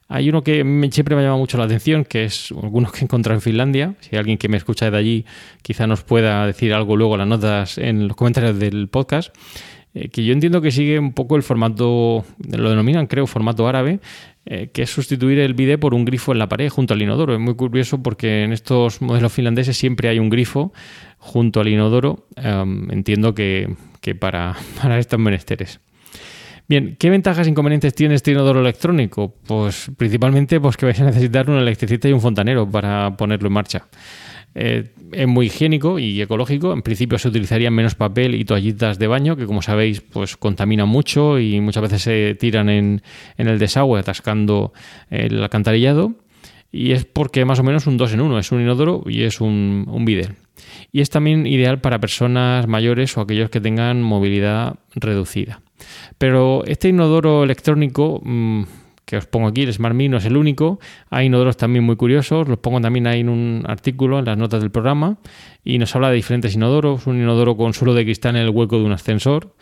Hay 0.08 0.28
uno 0.28 0.44
que 0.44 0.62
siempre 0.92 1.16
me 1.16 1.22
llama 1.22 1.38
mucho 1.38 1.56
la 1.56 1.64
atención, 1.64 2.04
que 2.04 2.24
es 2.24 2.52
algunos 2.52 2.92
que 2.92 3.04
encontrado 3.04 3.36
en 3.36 3.40
Finlandia. 3.40 3.94
Si 4.00 4.16
alguien 4.16 4.36
que 4.36 4.48
me 4.48 4.56
escucha 4.56 4.90
de 4.90 4.96
allí 4.98 5.24
quizá 5.62 5.86
nos 5.86 6.02
pueda 6.02 6.46
decir 6.46 6.74
algo 6.74 6.96
luego 6.96 7.14
en 7.14 7.20
las 7.20 7.28
notas, 7.28 7.78
en 7.78 8.08
los 8.08 8.16
comentarios 8.16 8.58
del 8.58 8.88
podcast, 8.88 9.34
eh, 9.94 10.08
que 10.08 10.24
yo 10.24 10.32
entiendo 10.32 10.60
que 10.60 10.72
sigue 10.72 10.98
un 10.98 11.12
poco 11.12 11.36
el 11.36 11.42
formato, 11.44 12.24
lo 12.50 12.70
denominan 12.70 13.06
creo 13.06 13.26
formato 13.28 13.68
árabe, 13.68 14.00
eh, 14.44 14.70
que 14.72 14.82
es 14.82 14.90
sustituir 14.90 15.38
el 15.38 15.54
bidé 15.54 15.78
por 15.78 15.94
un 15.94 16.04
grifo 16.04 16.32
en 16.32 16.38
la 16.38 16.48
pared 16.48 16.68
junto 16.68 16.94
al 16.94 17.02
inodoro. 17.02 17.34
Es 17.34 17.40
muy 17.40 17.54
curioso 17.54 18.02
porque 18.02 18.42
en 18.42 18.52
estos 18.52 19.00
modelos 19.00 19.32
finlandeses 19.32 19.76
siempre 19.76 20.08
hay 20.08 20.18
un 20.18 20.30
grifo 20.30 20.72
junto 21.18 21.60
al 21.60 21.68
inodoro. 21.68 22.26
Em, 22.36 22.90
entiendo 22.90 23.34
que, 23.34 23.76
para, 24.18 24.56
para 24.82 24.98
estos 24.98 25.18
menesteres. 25.18 25.80
Bien, 26.66 26.96
¿qué 26.98 27.10
ventajas 27.10 27.46
e 27.46 27.50
inconvenientes 27.50 27.94
tiene 27.94 28.14
este 28.14 28.32
inodoro 28.32 28.60
electrónico? 28.60 29.34
Pues 29.46 29.90
principalmente 29.96 30.60
pues, 30.60 30.76
que 30.76 30.86
vais 30.86 30.98
a 31.00 31.04
necesitar 31.04 31.48
un 31.48 31.58
electricista 31.58 32.08
y 32.08 32.12
un 32.12 32.20
fontanero 32.20 32.68
para 32.68 33.16
ponerlo 33.16 33.48
en 33.48 33.52
marcha. 33.52 33.86
Eh, 34.54 34.90
es 35.12 35.26
muy 35.26 35.46
higiénico 35.46 35.98
y 35.98 36.20
ecológico. 36.20 36.72
En 36.72 36.82
principio 36.82 37.18
se 37.18 37.28
utilizarían 37.28 37.72
menos 37.72 37.94
papel 37.94 38.34
y 38.34 38.44
toallitas 38.44 38.98
de 38.98 39.06
baño, 39.06 39.36
que 39.36 39.46
como 39.46 39.62
sabéis, 39.62 40.00
pues 40.00 40.36
contaminan 40.36 40.88
mucho 40.88 41.38
y 41.38 41.60
muchas 41.60 41.82
veces 41.82 42.02
se 42.02 42.36
tiran 42.38 42.68
en, 42.68 43.02
el 43.36 43.58
desagüe 43.58 44.00
atascando 44.00 44.72
el 45.10 45.42
alcantarillado. 45.42 46.14
Y 46.72 46.90
es 46.90 47.04
porque 47.04 47.44
más 47.44 47.60
o 47.60 47.62
menos 47.62 47.86
un 47.86 47.96
2 47.96 48.14
en 48.14 48.20
1, 48.20 48.38
es 48.38 48.50
un 48.50 48.60
inodoro 48.60 49.04
y 49.06 49.22
es 49.22 49.40
un, 49.40 49.86
un 49.88 50.08
Y 50.90 51.00
es 51.00 51.10
también 51.10 51.46
ideal 51.46 51.80
para 51.80 52.00
personas 52.00 52.66
mayores 52.66 53.16
o 53.16 53.20
aquellos 53.20 53.48
que 53.50 53.60
tengan 53.60 54.02
movilidad 54.02 54.78
reducida. 54.96 55.60
Pero 56.18 56.64
este 56.66 56.88
inodoro 56.88 57.44
electrónico 57.44 58.20
mm, 58.24 58.64
que 59.14 59.18
os 59.18 59.26
pongo 59.26 59.46
aquí, 59.46 59.62
el 59.62 59.72
Smart 59.72 59.94
no 59.94 60.16
es 60.16 60.24
el 60.24 60.36
único. 60.36 60.80
Hay 61.08 61.26
inodoros 61.26 61.56
también 61.56 61.84
muy 61.84 61.94
curiosos, 61.94 62.48
los 62.48 62.58
pongo 62.58 62.80
también 62.80 63.06
ahí 63.06 63.20
en 63.20 63.28
un 63.28 63.64
artículo, 63.66 64.18
en 64.18 64.24
las 64.24 64.36
notas 64.36 64.60
del 64.60 64.70
programa, 64.70 65.18
y 65.64 65.78
nos 65.78 65.94
habla 65.94 66.10
de 66.10 66.16
diferentes 66.16 66.54
inodoros. 66.54 67.06
Un 67.06 67.16
inodoro 67.16 67.56
con 67.56 67.74
suelo 67.74 67.94
de 67.94 68.04
cristal 68.04 68.34
en 68.36 68.42
el 68.42 68.50
hueco 68.50 68.78
de 68.78 68.84
un 68.84 68.92
ascensor. 68.92 69.54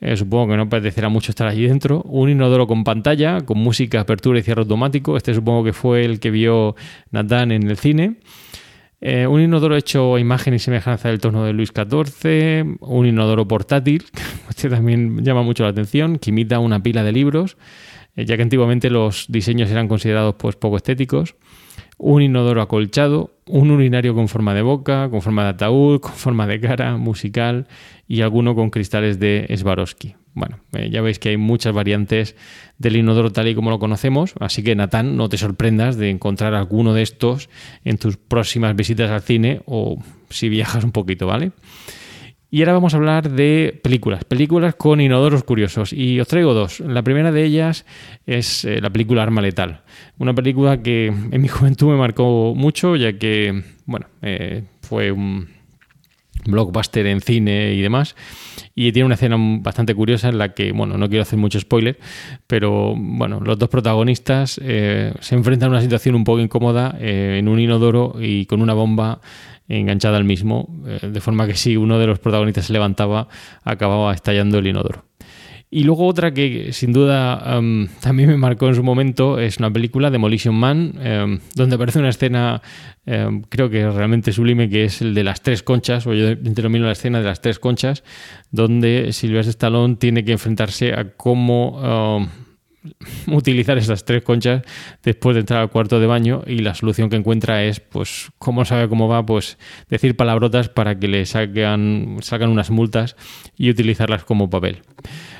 Eh, 0.00 0.16
supongo 0.16 0.48
que 0.48 0.56
no 0.56 0.68
parecerá 0.68 1.08
mucho 1.08 1.30
estar 1.30 1.46
allí 1.46 1.66
dentro. 1.66 2.02
Un 2.02 2.30
inodoro 2.30 2.66
con 2.66 2.82
pantalla, 2.82 3.42
con 3.42 3.58
música, 3.58 4.00
apertura 4.00 4.40
y 4.40 4.42
cierre 4.42 4.62
automático. 4.62 5.16
Este 5.16 5.32
supongo 5.32 5.62
que 5.62 5.72
fue 5.72 6.04
el 6.04 6.18
que 6.18 6.30
vio 6.30 6.74
Nathan 7.12 7.52
en 7.52 7.70
el 7.70 7.76
cine. 7.76 8.16
Eh, 9.02 9.26
un 9.26 9.40
inodoro 9.40 9.76
hecho 9.76 10.16
a 10.16 10.20
imagen 10.20 10.52
y 10.52 10.58
semejanza 10.58 11.08
del 11.08 11.20
tono 11.20 11.44
de 11.44 11.54
Luis 11.54 11.72
XIV, 11.74 12.76
un 12.80 13.06
inodoro 13.06 13.48
portátil, 13.48 14.04
este 14.50 14.68
también 14.68 15.24
llama 15.24 15.42
mucho 15.42 15.62
la 15.62 15.70
atención, 15.70 16.18
que 16.18 16.28
imita 16.28 16.58
una 16.58 16.82
pila 16.82 17.02
de 17.02 17.12
libros, 17.12 17.56
ya 18.24 18.36
que 18.36 18.42
antiguamente 18.42 18.90
los 18.90 19.26
diseños 19.28 19.70
eran 19.70 19.88
considerados 19.88 20.34
pues, 20.36 20.56
poco 20.56 20.76
estéticos, 20.76 21.36
un 21.98 22.22
inodoro 22.22 22.62
acolchado, 22.62 23.34
un 23.46 23.70
urinario 23.70 24.14
con 24.14 24.28
forma 24.28 24.54
de 24.54 24.62
boca, 24.62 25.10
con 25.10 25.20
forma 25.20 25.44
de 25.44 25.50
ataúd, 25.50 26.00
con 26.00 26.12
forma 26.12 26.46
de 26.46 26.58
cara, 26.60 26.96
musical 26.96 27.68
y 28.08 28.22
alguno 28.22 28.54
con 28.54 28.70
cristales 28.70 29.20
de 29.20 29.54
Swarovski. 29.56 30.14
Bueno, 30.32 30.60
eh, 30.72 30.88
ya 30.90 31.02
veis 31.02 31.18
que 31.18 31.30
hay 31.30 31.36
muchas 31.36 31.74
variantes 31.74 32.36
del 32.78 32.96
inodoro 32.96 33.32
tal 33.32 33.48
y 33.48 33.54
como 33.54 33.70
lo 33.70 33.78
conocemos, 33.78 34.34
así 34.38 34.62
que 34.62 34.76
Natán, 34.76 35.16
no 35.16 35.28
te 35.28 35.36
sorprendas 35.36 35.96
de 35.96 36.08
encontrar 36.08 36.54
alguno 36.54 36.94
de 36.94 37.02
estos 37.02 37.50
en 37.84 37.98
tus 37.98 38.16
próximas 38.16 38.76
visitas 38.76 39.10
al 39.10 39.22
cine 39.22 39.60
o 39.66 39.98
si 40.30 40.48
viajas 40.48 40.84
un 40.84 40.92
poquito, 40.92 41.26
¿vale? 41.26 41.52
Y 42.50 42.60
ahora 42.60 42.72
vamos 42.72 42.94
a 42.94 42.96
hablar 42.96 43.30
de 43.30 43.78
películas, 43.82 44.24
películas 44.24 44.74
con 44.74 45.00
inodoros 45.00 45.44
curiosos. 45.44 45.92
Y 45.92 46.18
os 46.18 46.26
traigo 46.26 46.52
dos. 46.52 46.80
La 46.80 47.02
primera 47.02 47.30
de 47.30 47.44
ellas 47.44 47.86
es 48.26 48.64
eh, 48.64 48.80
la 48.80 48.90
película 48.90 49.22
Arma 49.22 49.40
Letal. 49.40 49.82
Una 50.18 50.34
película 50.34 50.82
que 50.82 51.06
en 51.30 51.40
mi 51.40 51.48
juventud 51.48 51.88
me 51.88 51.96
marcó 51.96 52.54
mucho, 52.56 52.96
ya 52.96 53.12
que, 53.12 53.62
bueno, 53.86 54.06
eh, 54.22 54.64
fue 54.82 55.12
un 55.12 55.48
blockbuster 56.46 57.06
en 57.06 57.20
cine 57.20 57.74
y 57.74 57.80
demás. 57.80 58.16
Y 58.74 58.92
tiene 58.92 59.06
una 59.06 59.14
escena 59.14 59.36
bastante 59.60 59.94
curiosa 59.94 60.28
en 60.28 60.38
la 60.38 60.54
que, 60.54 60.72
bueno, 60.72 60.96
no 60.96 61.08
quiero 61.08 61.22
hacer 61.22 61.38
mucho 61.38 61.60
spoiler, 61.60 61.98
pero 62.46 62.94
bueno, 62.96 63.40
los 63.40 63.58
dos 63.58 63.68
protagonistas 63.68 64.60
eh, 64.62 65.12
se 65.20 65.34
enfrentan 65.34 65.68
a 65.68 65.72
una 65.72 65.82
situación 65.82 66.14
un 66.14 66.24
poco 66.24 66.40
incómoda 66.40 66.96
eh, 66.98 67.36
en 67.38 67.48
un 67.48 67.60
inodoro 67.60 68.14
y 68.18 68.46
con 68.46 68.62
una 68.62 68.74
bomba 68.74 69.20
enganchada 69.78 70.16
al 70.16 70.24
mismo, 70.24 70.68
eh, 70.86 71.06
de 71.06 71.20
forma 71.20 71.46
que 71.46 71.54
si 71.54 71.76
uno 71.76 71.98
de 71.98 72.06
los 72.06 72.18
protagonistas 72.18 72.66
se 72.66 72.72
levantaba, 72.72 73.28
acababa 73.64 74.12
estallando 74.12 74.58
el 74.58 74.66
inodoro. 74.66 75.04
Y 75.72 75.84
luego 75.84 76.06
otra 76.06 76.34
que 76.34 76.72
sin 76.72 76.92
duda 76.92 77.38
también 78.00 78.28
me 78.28 78.36
marcó 78.36 78.68
en 78.68 78.74
su 78.74 78.82
momento 78.82 79.38
es 79.38 79.58
una 79.58 79.72
película, 79.72 80.10
Demolition 80.10 80.54
Man, 80.54 80.94
em, 81.00 81.38
donde 81.54 81.76
aparece 81.76 82.00
una 82.00 82.08
escena, 82.08 82.60
em, 83.06 83.42
creo 83.42 83.70
que 83.70 83.88
realmente 83.88 84.32
sublime, 84.32 84.68
que 84.68 84.84
es 84.84 85.00
el 85.00 85.14
de 85.14 85.22
las 85.22 85.42
tres 85.42 85.62
conchas, 85.62 86.06
o 86.08 86.12
yo 86.12 86.34
denomino 86.34 86.86
la 86.86 86.92
escena 86.92 87.20
de 87.20 87.26
las 87.26 87.40
tres 87.40 87.60
conchas, 87.60 88.02
donde 88.50 89.12
Sylvester 89.12 89.50
Stallone 89.50 89.94
tiene 89.94 90.24
que 90.24 90.32
enfrentarse 90.32 90.92
a 90.92 91.12
cómo 91.16 92.28
utilizar 93.26 93.78
esas 93.78 94.04
tres 94.04 94.22
conchas 94.22 94.62
después 95.02 95.34
de 95.34 95.40
entrar 95.40 95.60
al 95.60 95.70
cuarto 95.70 96.00
de 96.00 96.06
baño 96.06 96.42
y 96.46 96.58
la 96.58 96.74
solución 96.74 97.10
que 97.10 97.16
encuentra 97.16 97.64
es, 97.64 97.80
pues, 97.80 98.30
como 98.38 98.64
sabe 98.64 98.88
cómo 98.88 99.08
va, 99.08 99.24
pues 99.24 99.58
decir 99.88 100.16
palabrotas 100.16 100.68
para 100.68 100.98
que 100.98 101.08
le 101.08 101.26
sacan, 101.26 102.16
sacan 102.20 102.50
unas 102.50 102.70
multas 102.70 103.16
y 103.56 103.70
utilizarlas 103.70 104.24
como 104.24 104.50
papel. 104.50 104.82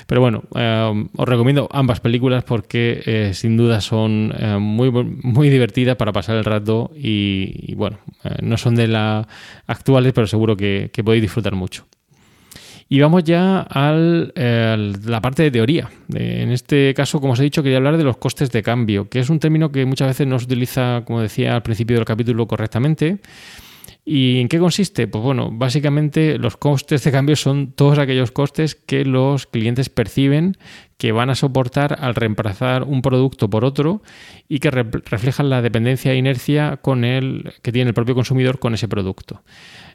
Pero 0.07 0.21
bueno, 0.21 0.43
eh, 0.55 1.05
os 1.15 1.27
recomiendo 1.27 1.69
ambas 1.71 1.99
películas 1.99 2.43
porque 2.43 3.01
eh, 3.05 3.31
sin 3.33 3.57
duda 3.57 3.81
son 3.81 4.33
eh, 4.37 4.57
muy, 4.59 4.91
muy 4.91 5.49
divertidas 5.49 5.95
para 5.95 6.11
pasar 6.11 6.37
el 6.37 6.45
rato 6.45 6.91
y, 6.95 7.73
bueno, 7.75 7.99
no 8.41 8.57
son 8.57 8.75
de 8.75 8.87
las 8.87 9.25
actuales, 9.67 10.13
pero 10.13 10.27
seguro 10.27 10.55
que, 10.57 10.91
podéis 11.03 11.21
disfrutar 11.21 11.55
mucho. 11.55 11.85
Y 12.93 12.99
vamos 12.99 13.23
ya 13.23 13.65
a 13.69 13.93
la 13.93 15.21
parte 15.21 15.43
de 15.43 15.51
teoría. 15.51 15.89
En 16.13 16.51
este 16.51 16.93
caso, 16.93 17.21
como 17.21 17.31
os 17.31 17.39
he 17.39 17.43
dicho, 17.43 17.63
quería 17.63 17.77
hablar 17.77 17.95
de 17.95 18.03
los 18.03 18.17
costes 18.17 18.51
de 18.51 18.61
cambio, 18.61 19.07
que 19.07 19.19
es 19.21 19.29
un 19.29 19.39
término 19.39 19.71
que 19.71 19.85
muchas 19.85 20.09
veces 20.09 20.27
no 20.27 20.37
se 20.37 20.43
utiliza, 20.43 21.03
como 21.05 21.21
decía 21.21 21.55
al 21.55 21.63
principio 21.63 21.95
del 21.95 22.03
capítulo, 22.03 22.47
correctamente. 22.47 23.19
¿Y 24.03 24.41
en 24.41 24.49
qué 24.49 24.59
consiste? 24.59 25.07
Pues 25.07 25.23
bueno, 25.23 25.51
básicamente 25.53 26.37
los 26.37 26.57
costes 26.57 27.01
de 27.05 27.13
cambio 27.13 27.37
son 27.37 27.71
todos 27.71 27.97
aquellos 27.97 28.31
costes 28.31 28.75
que 28.75 29.05
los 29.05 29.47
clientes 29.47 29.87
perciben 29.87 30.57
que 30.97 31.13
van 31.13 31.29
a 31.29 31.35
soportar 31.35 31.97
al 32.01 32.13
reemplazar 32.13 32.83
un 32.83 33.01
producto 33.01 33.49
por 33.49 33.63
otro 33.63 34.01
y 34.49 34.59
que 34.59 34.69
reflejan 34.69 35.49
la 35.49 35.61
dependencia 35.61 36.11
e 36.11 36.17
inercia 36.17 36.77
con 36.81 37.05
el, 37.05 37.53
que 37.61 37.71
tiene 37.71 37.87
el 37.87 37.93
propio 37.93 38.15
consumidor 38.15 38.59
con 38.59 38.73
ese 38.73 38.89
producto. 38.89 39.43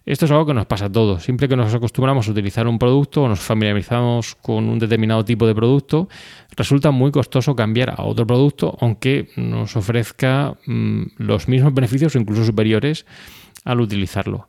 Esto 0.06 0.26
es 0.26 0.30
algo 0.30 0.46
que 0.46 0.54
nos 0.54 0.66
pasa 0.66 0.84
a 0.84 0.92
todos. 0.92 1.24
Siempre 1.24 1.48
que 1.48 1.56
nos 1.56 1.74
acostumbramos 1.74 2.28
a 2.28 2.30
utilizar 2.30 2.68
un 2.68 2.78
producto 2.78 3.24
o 3.24 3.28
nos 3.28 3.40
familiarizamos 3.40 4.36
con 4.36 4.68
un 4.68 4.78
determinado 4.78 5.24
tipo 5.24 5.48
de 5.48 5.54
producto, 5.54 6.08
resulta 6.56 6.92
muy 6.92 7.10
costoso 7.10 7.56
cambiar 7.56 7.90
a 7.90 8.04
otro 8.04 8.24
producto, 8.24 8.78
aunque 8.80 9.30
nos 9.34 9.74
ofrezca 9.74 10.54
mm, 10.64 11.02
los 11.18 11.48
mismos 11.48 11.74
beneficios 11.74 12.14
o 12.14 12.20
incluso 12.20 12.44
superiores 12.44 13.04
al 13.64 13.80
utilizarlo. 13.80 14.48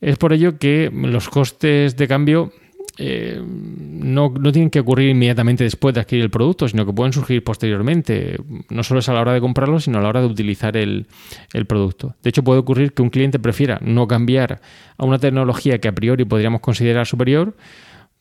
Es 0.00 0.16
por 0.16 0.32
ello 0.32 0.60
que 0.60 0.92
los 0.92 1.28
costes 1.28 1.96
de 1.96 2.06
cambio 2.06 2.52
eh, 2.96 3.42
no, 3.44 4.32
tienen 4.52 4.70
que 4.70 4.80
ocurrir 4.80 5.10
inmediatamente 5.10 5.64
después 5.64 5.94
de 5.94 6.00
adquirir 6.00 6.24
el 6.24 6.30
producto, 6.30 6.68
sino 6.68 6.86
que 6.86 6.92
pueden 6.92 7.12
surgir 7.12 7.42
posteriormente. 7.42 8.36
No 8.70 8.82
solo 8.82 9.00
es 9.00 9.08
a 9.08 9.14
la 9.14 9.20
hora 9.20 9.32
de 9.32 9.40
comprarlo, 9.40 9.80
sino 9.80 9.98
a 9.98 10.02
la 10.02 10.08
hora 10.08 10.20
de 10.20 10.26
utilizar 10.26 10.76
el, 10.76 11.06
producto. 11.66 12.14
De 12.22 12.30
hecho, 12.30 12.44
puede 12.44 12.60
ocurrir 12.60 12.92
que 12.92 13.02
un 13.02 13.10
cliente 13.10 13.38
prefiera 13.38 13.80
no 13.82 14.06
cambiar 14.06 14.60
a 14.96 15.04
una 15.04 15.18
tecnología 15.18 15.78
que 15.78 15.88
a 15.88 15.92
priori 15.92 16.24
podríamos 16.24 16.60
considerar 16.60 17.06
superior 17.06 17.56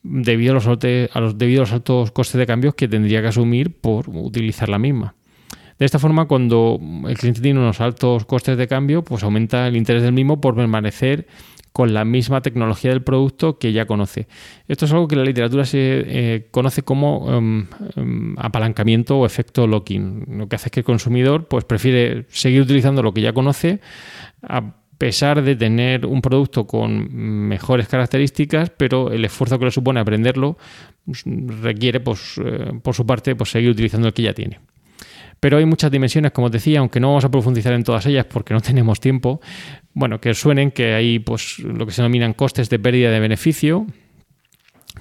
debido 0.01 0.51
a 0.51 0.55
los, 0.55 0.67
a 0.67 1.19
los, 1.19 1.38
debido 1.38 1.62
a 1.62 1.63
los 1.63 1.71
altos 1.71 2.12
costes 2.12 2.39
de 2.39 2.45
cambio 2.45 2.73
que 2.73 2.88
tendría 2.88 3.21
que 3.21 3.27
asumir 3.27 3.79
por 3.79 4.09
utilizar 4.09 4.69
la 4.69 4.79
misma. 4.79 5.15
De 5.79 5.86
esta 5.86 5.99
forma, 5.99 6.25
cuando 6.25 6.79
el 7.07 7.17
cliente 7.17 7.41
tiene 7.41 7.59
unos 7.59 7.81
altos 7.81 8.25
costes 8.25 8.57
de 8.57 8.67
cambio, 8.67 9.03
pues 9.03 9.23
aumenta 9.23 9.67
el 9.67 9.75
interés 9.75 10.03
del 10.03 10.13
mismo 10.13 10.39
por 10.39 10.55
permanecer 10.55 11.27
con 11.73 11.93
la 11.93 12.05
misma 12.05 12.41
tecnología 12.41 12.91
del 12.91 13.01
producto 13.01 13.57
que 13.57 13.73
ya 13.73 13.86
conoce. 13.86 14.27
Esto 14.67 14.86
es 14.86 14.91
algo 14.93 15.07
que 15.07 15.15
la 15.15 15.23
literatura 15.23 15.65
se 15.65 16.03
eh, 16.05 16.47
conoce 16.51 16.83
como 16.83 17.25
em, 17.33 17.65
em, 17.95 18.36
apalancamiento 18.38 19.17
o 19.17 19.25
efecto 19.25 19.65
locking. 19.65 20.38
Lo 20.38 20.47
que 20.47 20.55
hace 20.55 20.67
es 20.67 20.71
que 20.71 20.79
el 20.81 20.86
consumidor 20.86 21.47
pues, 21.47 21.65
prefiere 21.65 22.25
seguir 22.29 22.62
utilizando 22.62 23.01
lo 23.01 23.12
que 23.12 23.21
ya 23.21 23.33
conoce 23.33 23.81
a 24.43 24.75
pesar 24.99 25.41
de 25.41 25.55
tener 25.55 26.05
un 26.05 26.21
producto 26.21 26.67
con 26.67 27.13
mejores 27.47 27.88
características, 27.88 28.69
pero 28.69 29.12
el 29.12 29.25
esfuerzo 29.25 29.57
que 29.57 29.65
le 29.65 29.71
supone 29.71 29.99
aprenderlo 29.99 30.57
pues, 31.05 31.23
requiere 31.62 31.99
pues, 31.99 32.39
eh, 32.43 32.71
por 32.81 32.93
su 32.93 33.05
parte 33.05 33.36
pues, 33.36 33.49
seguir 33.49 33.71
utilizando 33.71 34.07
el 34.07 34.13
que 34.13 34.21
ya 34.21 34.33
tiene. 34.33 34.59
Pero 35.43 35.58
hay 35.58 35.65
muchas 35.65 35.91
dimensiones, 35.91 36.32
como 36.32 36.45
os 36.45 36.53
decía, 36.53 36.79
aunque 36.79 37.01
no 37.01 37.10
vamos 37.10 37.25
a 37.25 37.29
profundizar 37.29 37.73
en 37.73 37.84
todas 37.84 38.06
ellas 38.06 38.25
porque 38.25 38.53
no 38.53 38.62
tenemos 38.62 39.01
tiempo. 39.01 39.41
Bueno, 39.93 40.21
que 40.21 40.34
suenen 40.34 40.71
que 40.71 40.93
hay 40.93 41.19
pues, 41.19 41.60
lo 41.60 41.86
que 41.86 41.91
se 41.91 42.01
denominan 42.01 42.32
costes 42.32 42.69
de 42.69 42.79
pérdida 42.79 43.12
de 43.12 43.19
beneficio, 43.19 43.86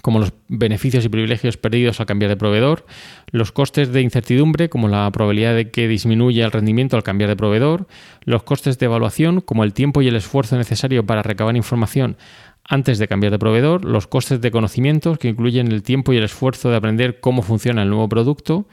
como 0.00 0.18
los 0.18 0.32
beneficios 0.48 1.04
y 1.04 1.08
privilegios 1.08 1.58
perdidos 1.58 2.00
al 2.00 2.06
cambiar 2.06 2.28
de 2.28 2.36
proveedor, 2.36 2.86
los 3.30 3.52
costes 3.52 3.92
de 3.92 4.00
incertidumbre, 4.00 4.68
como 4.68 4.88
la 4.88 5.08
probabilidad 5.12 5.54
de 5.54 5.70
que 5.70 5.86
disminuya 5.86 6.44
el 6.44 6.50
rendimiento 6.50 6.96
al 6.96 7.04
cambiar 7.04 7.30
de 7.30 7.36
proveedor, 7.36 7.86
los 8.24 8.42
costes 8.42 8.80
de 8.80 8.86
evaluación, 8.86 9.42
como 9.42 9.62
el 9.62 9.72
tiempo 9.72 10.02
y 10.02 10.08
el 10.08 10.16
esfuerzo 10.16 10.56
necesario 10.56 11.06
para 11.06 11.22
recabar 11.22 11.54
información 11.54 12.16
antes 12.64 12.98
de 12.98 13.06
cambiar 13.06 13.30
de 13.30 13.38
proveedor, 13.38 13.84
los 13.84 14.08
costes 14.08 14.40
de 14.40 14.50
conocimientos, 14.50 15.18
que 15.18 15.28
incluyen 15.28 15.70
el 15.70 15.84
tiempo 15.84 16.12
y 16.12 16.16
el 16.16 16.24
esfuerzo 16.24 16.68
de 16.68 16.76
aprender 16.76 17.20
cómo 17.20 17.42
funciona 17.42 17.82
el 17.82 17.90
nuevo 17.90 18.08
producto, 18.08 18.66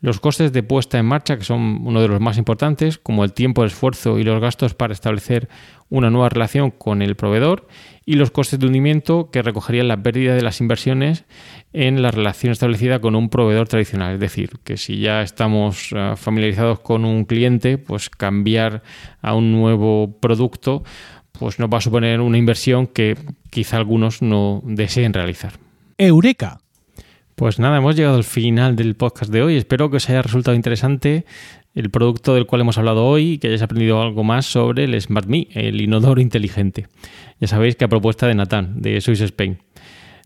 los 0.00 0.20
costes 0.20 0.52
de 0.52 0.62
puesta 0.62 0.98
en 0.98 1.06
marcha, 1.06 1.38
que 1.38 1.44
son 1.44 1.86
uno 1.86 2.00
de 2.00 2.08
los 2.08 2.20
más 2.20 2.38
importantes, 2.38 2.98
como 2.98 3.24
el 3.24 3.32
tiempo, 3.32 3.62
el 3.62 3.68
esfuerzo 3.68 4.18
y 4.18 4.24
los 4.24 4.40
gastos 4.40 4.74
para 4.74 4.92
establecer 4.92 5.48
una 5.88 6.10
nueva 6.10 6.28
relación 6.28 6.70
con 6.70 7.00
el 7.00 7.16
proveedor, 7.16 7.66
y 8.04 8.14
los 8.14 8.30
costes 8.30 8.58
de 8.58 8.66
hundimiento, 8.66 9.30
que 9.30 9.42
recogerían 9.42 9.88
la 9.88 10.02
pérdida 10.02 10.34
de 10.34 10.42
las 10.42 10.60
inversiones 10.60 11.24
en 11.72 12.02
la 12.02 12.10
relación 12.10 12.52
establecida 12.52 13.00
con 13.00 13.14
un 13.14 13.30
proveedor 13.30 13.68
tradicional. 13.68 14.14
Es 14.14 14.20
decir, 14.20 14.50
que 14.64 14.76
si 14.76 15.00
ya 15.00 15.22
estamos 15.22 15.90
eh, 15.92 16.12
familiarizados 16.16 16.80
con 16.80 17.04
un 17.04 17.24
cliente, 17.24 17.78
pues 17.78 18.10
cambiar 18.10 18.82
a 19.22 19.34
un 19.34 19.52
nuevo 19.52 20.18
producto 20.20 20.84
pues 21.38 21.58
nos 21.58 21.68
va 21.68 21.78
a 21.78 21.80
suponer 21.82 22.20
una 22.20 22.38
inversión 22.38 22.86
que 22.86 23.16
quizá 23.50 23.76
algunos 23.76 24.22
no 24.22 24.62
deseen 24.64 25.12
realizar. 25.12 25.52
Eureka 25.98 26.60
pues 27.36 27.58
nada, 27.58 27.76
hemos 27.76 27.94
llegado 27.94 28.16
al 28.16 28.24
final 28.24 28.76
del 28.76 28.96
podcast 28.96 29.30
de 29.30 29.42
hoy. 29.42 29.56
Espero 29.56 29.90
que 29.90 29.98
os 29.98 30.08
haya 30.08 30.22
resultado 30.22 30.56
interesante 30.56 31.26
el 31.74 31.90
producto 31.90 32.34
del 32.34 32.46
cual 32.46 32.62
hemos 32.62 32.78
hablado 32.78 33.04
hoy 33.04 33.32
y 33.32 33.38
que 33.38 33.48
hayáis 33.48 33.60
aprendido 33.60 34.00
algo 34.00 34.24
más 34.24 34.46
sobre 34.46 34.84
el 34.84 34.98
Smart 34.98 35.28
Me, 35.28 35.46
el 35.52 35.78
inodoro 35.82 36.22
inteligente. 36.22 36.86
Ya 37.38 37.46
sabéis 37.46 37.76
que 37.76 37.84
a 37.84 37.88
propuesta 37.88 38.26
de 38.26 38.34
Natán, 38.34 38.80
de 38.80 39.02
Swiss 39.02 39.20
Spain. 39.20 39.58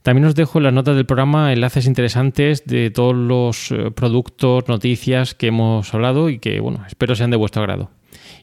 También 0.02 0.24
os 0.24 0.36
dejo 0.36 0.58
en 0.58 0.64
las 0.64 0.72
notas 0.72 0.94
del 0.94 1.04
programa 1.04 1.52
enlaces 1.52 1.86
interesantes 1.86 2.64
de 2.64 2.90
todos 2.90 3.16
los 3.16 3.72
eh, 3.72 3.90
productos, 3.90 4.68
noticias 4.68 5.34
que 5.34 5.48
hemos 5.48 5.92
hablado 5.92 6.30
y 6.30 6.38
que, 6.38 6.60
bueno, 6.60 6.84
espero 6.86 7.16
sean 7.16 7.32
de 7.32 7.36
vuestro 7.36 7.62
agrado. 7.62 7.90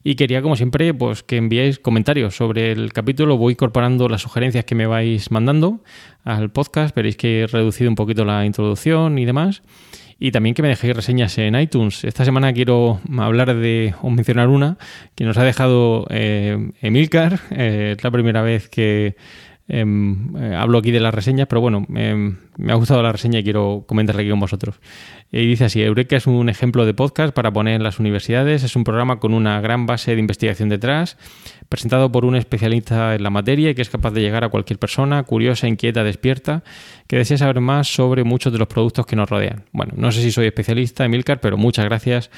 Y 0.03 0.15
quería, 0.15 0.41
como 0.41 0.55
siempre, 0.55 0.93
pues 0.93 1.23
que 1.23 1.37
enviéis 1.37 1.79
comentarios 1.79 2.35
sobre 2.35 2.71
el 2.71 2.93
capítulo. 2.93 3.37
Voy 3.37 3.53
incorporando 3.53 4.07
las 4.09 4.21
sugerencias 4.21 4.65
que 4.65 4.75
me 4.75 4.87
vais 4.87 5.31
mandando 5.31 5.81
al 6.23 6.49
podcast. 6.49 6.95
Veréis 6.95 7.17
que 7.17 7.41
he 7.41 7.47
reducido 7.47 7.89
un 7.89 7.95
poquito 7.95 8.25
la 8.25 8.45
introducción 8.45 9.17
y 9.17 9.25
demás. 9.25 9.63
Y 10.19 10.31
también 10.31 10.55
que 10.55 10.61
me 10.61 10.69
dejéis 10.69 10.95
reseñas 10.95 11.37
en 11.37 11.55
iTunes. 11.55 12.03
Esta 12.03 12.25
semana 12.25 12.51
quiero 12.53 12.99
hablar 13.17 13.55
de, 13.55 13.93
o 14.01 14.09
mencionar 14.09 14.49
una, 14.49 14.77
que 15.15 15.25
nos 15.25 15.37
ha 15.37 15.43
dejado 15.43 16.07
eh, 16.09 16.71
Emilcar. 16.81 17.39
Eh, 17.51 17.93
es 17.95 18.03
la 18.03 18.11
primera 18.11 18.41
vez 18.41 18.67
que 18.67 19.15
em, 19.67 20.35
eh, 20.37 20.55
hablo 20.55 20.79
aquí 20.79 20.91
de 20.91 21.01
las 21.01 21.13
reseñas, 21.13 21.47
pero 21.47 21.61
bueno, 21.61 21.85
em, 21.93 22.37
me 22.57 22.73
ha 22.73 22.75
gustado 22.75 23.01
la 23.03 23.11
reseña 23.11 23.39
y 23.39 23.43
quiero 23.43 23.85
comentarla 23.87 24.21
aquí 24.21 24.29
con 24.29 24.39
vosotros. 24.39 24.79
Y 25.31 25.45
dice 25.45 25.65
así, 25.65 25.81
Eureka 25.81 26.15
es 26.15 26.25
un 26.25 26.49
ejemplo 26.49 26.85
de 26.85 26.93
podcast 26.93 27.33
para 27.33 27.51
poner 27.51 27.75
en 27.75 27.83
las 27.83 27.99
universidades, 27.99 28.63
es 28.63 28.75
un 28.75 28.83
programa 28.83 29.19
con 29.19 29.33
una 29.33 29.61
gran 29.61 29.85
base 29.85 30.13
de 30.13 30.19
investigación 30.19 30.69
detrás, 30.69 31.17
presentado 31.69 32.11
por 32.11 32.25
un 32.25 32.35
especialista 32.35 33.15
en 33.15 33.23
la 33.23 33.29
materia 33.29 33.69
y 33.69 33.75
que 33.75 33.81
es 33.81 33.89
capaz 33.89 34.11
de 34.11 34.21
llegar 34.21 34.43
a 34.43 34.49
cualquier 34.49 34.79
persona 34.79 35.21
curiosa, 35.23 35.67
inquieta, 35.67 36.03
despierta, 36.03 36.63
que 37.07 37.17
desea 37.17 37.37
saber 37.37 37.59
más 37.61 37.87
sobre 37.87 38.23
muchos 38.23 38.53
de 38.53 38.59
los 38.59 38.67
productos 38.67 39.05
que 39.05 39.15
nos 39.15 39.29
rodean. 39.29 39.65
Bueno, 39.71 39.93
no 39.95 40.11
sé 40.11 40.21
si 40.21 40.31
soy 40.31 40.47
especialista, 40.47 41.05
Emilcar, 41.05 41.39
pero 41.39 41.57
muchas 41.57 41.85
gracias 41.85 42.31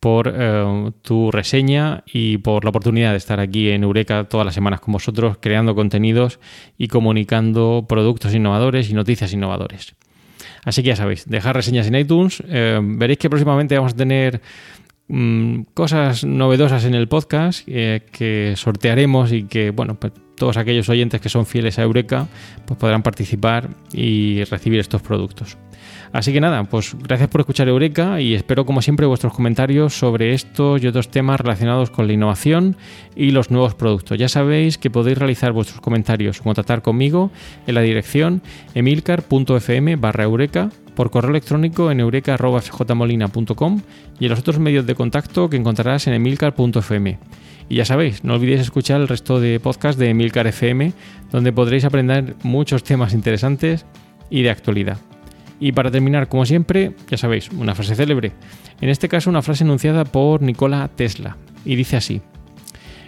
por 0.00 0.32
eh, 0.36 0.90
tu 1.02 1.30
reseña 1.30 2.04
y 2.06 2.38
por 2.38 2.64
la 2.64 2.70
oportunidad 2.70 3.12
de 3.12 3.16
estar 3.16 3.40
aquí 3.40 3.70
en 3.70 3.82
Eureka 3.82 4.24
todas 4.24 4.44
las 4.44 4.54
semanas 4.54 4.80
con 4.80 4.92
vosotros, 4.92 5.38
creando 5.40 5.74
contenidos 5.74 6.38
y 6.76 6.88
comunicando 6.88 7.86
productos 7.88 8.34
innovadores 8.34 8.90
y 8.90 8.94
noticias 8.94 9.32
Así 10.64 10.82
que 10.82 10.88
ya 10.88 10.96
sabéis, 10.96 11.26
dejar 11.28 11.56
reseñas 11.56 11.86
en 11.86 11.94
iTunes. 11.94 12.42
Eh, 12.48 12.80
veréis 12.82 13.18
que 13.18 13.30
próximamente 13.30 13.76
vamos 13.76 13.92
a 13.92 13.96
tener 13.96 14.40
mm, 15.08 15.62
cosas 15.74 16.24
novedosas 16.24 16.84
en 16.84 16.94
el 16.94 17.08
podcast 17.08 17.62
eh, 17.66 18.02
que 18.12 18.54
sortearemos 18.56 19.32
y 19.32 19.44
que, 19.44 19.70
bueno, 19.70 19.94
pues 19.94 20.12
todos 20.36 20.56
aquellos 20.56 20.88
oyentes 20.88 21.20
que 21.20 21.28
son 21.28 21.46
fieles 21.46 21.78
a 21.78 21.82
Eureka 21.82 22.28
pues 22.66 22.78
podrán 22.78 23.02
participar 23.02 23.70
y 23.92 24.44
recibir 24.44 24.80
estos 24.80 25.02
productos. 25.02 25.56
Así 26.16 26.32
que 26.32 26.40
nada, 26.40 26.64
pues 26.64 26.96
gracias 26.98 27.28
por 27.28 27.42
escuchar 27.42 27.68
Eureka 27.68 28.22
y 28.22 28.32
espero 28.32 28.64
como 28.64 28.80
siempre 28.80 29.04
vuestros 29.04 29.34
comentarios 29.34 29.92
sobre 29.98 30.32
estos 30.32 30.82
y 30.82 30.86
otros 30.86 31.10
temas 31.10 31.38
relacionados 31.38 31.90
con 31.90 32.06
la 32.06 32.14
innovación 32.14 32.74
y 33.14 33.32
los 33.32 33.50
nuevos 33.50 33.74
productos. 33.74 34.16
Ya 34.16 34.30
sabéis 34.30 34.78
que 34.78 34.88
podéis 34.88 35.18
realizar 35.18 35.52
vuestros 35.52 35.82
comentarios 35.82 36.40
o 36.40 36.42
contactar 36.42 36.80
conmigo 36.80 37.30
en 37.66 37.74
la 37.74 37.82
dirección 37.82 38.40
emilcar.fm 38.72 39.96
barra 39.96 40.24
eureka 40.24 40.70
por 40.94 41.10
correo 41.10 41.32
electrónico 41.32 41.90
en 41.90 42.00
eureka.fjmolina.com 42.00 43.82
y 44.18 44.24
en 44.24 44.30
los 44.30 44.38
otros 44.38 44.58
medios 44.58 44.86
de 44.86 44.94
contacto 44.94 45.50
que 45.50 45.58
encontrarás 45.58 46.06
en 46.06 46.14
emilcar.fm. 46.14 47.18
Y 47.68 47.74
ya 47.74 47.84
sabéis, 47.84 48.24
no 48.24 48.36
olvidéis 48.36 48.62
escuchar 48.62 49.02
el 49.02 49.08
resto 49.08 49.38
de 49.38 49.60
podcast 49.60 49.98
de 49.98 50.08
Emilcar 50.08 50.46
FM, 50.46 50.94
donde 51.30 51.52
podréis 51.52 51.84
aprender 51.84 52.36
muchos 52.42 52.84
temas 52.84 53.12
interesantes 53.12 53.84
y 54.30 54.40
de 54.40 54.48
actualidad. 54.48 54.96
Y 55.58 55.72
para 55.72 55.90
terminar, 55.90 56.28
como 56.28 56.44
siempre, 56.44 56.92
ya 57.08 57.16
sabéis, 57.16 57.50
una 57.50 57.74
frase 57.74 57.94
célebre. 57.94 58.32
En 58.80 58.88
este 58.88 59.08
caso, 59.08 59.30
una 59.30 59.42
frase 59.42 59.64
enunciada 59.64 60.04
por 60.04 60.42
Nikola 60.42 60.88
Tesla. 60.94 61.36
Y 61.64 61.76
dice 61.76 61.96
así. 61.96 62.20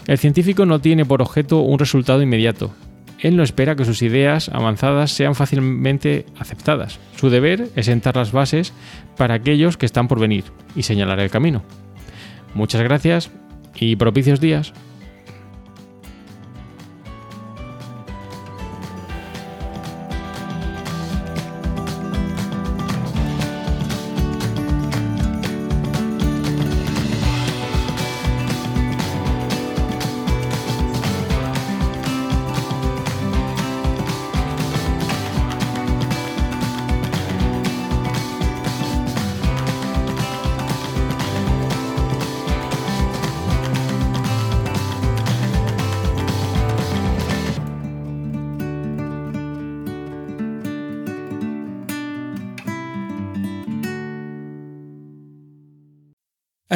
El 0.06 0.18
científico 0.18 0.64
no 0.64 0.80
tiene 0.80 1.04
por 1.04 1.20
objeto 1.20 1.60
un 1.60 1.78
resultado 1.78 2.22
inmediato. 2.22 2.72
Él 3.20 3.36
no 3.36 3.42
espera 3.42 3.76
que 3.76 3.84
sus 3.84 4.00
ideas 4.02 4.48
avanzadas 4.48 5.10
sean 5.10 5.34
fácilmente 5.34 6.24
aceptadas. 6.38 6.98
Su 7.16 7.30
deber 7.30 7.68
es 7.76 7.86
sentar 7.86 8.16
las 8.16 8.32
bases 8.32 8.72
para 9.16 9.34
aquellos 9.34 9.76
que 9.76 9.86
están 9.86 10.08
por 10.08 10.20
venir 10.20 10.44
y 10.76 10.84
señalar 10.84 11.20
el 11.20 11.30
camino. 11.30 11.62
Muchas 12.54 12.82
gracias 12.82 13.30
y 13.74 13.96
propicios 13.96 14.40
días. 14.40 14.72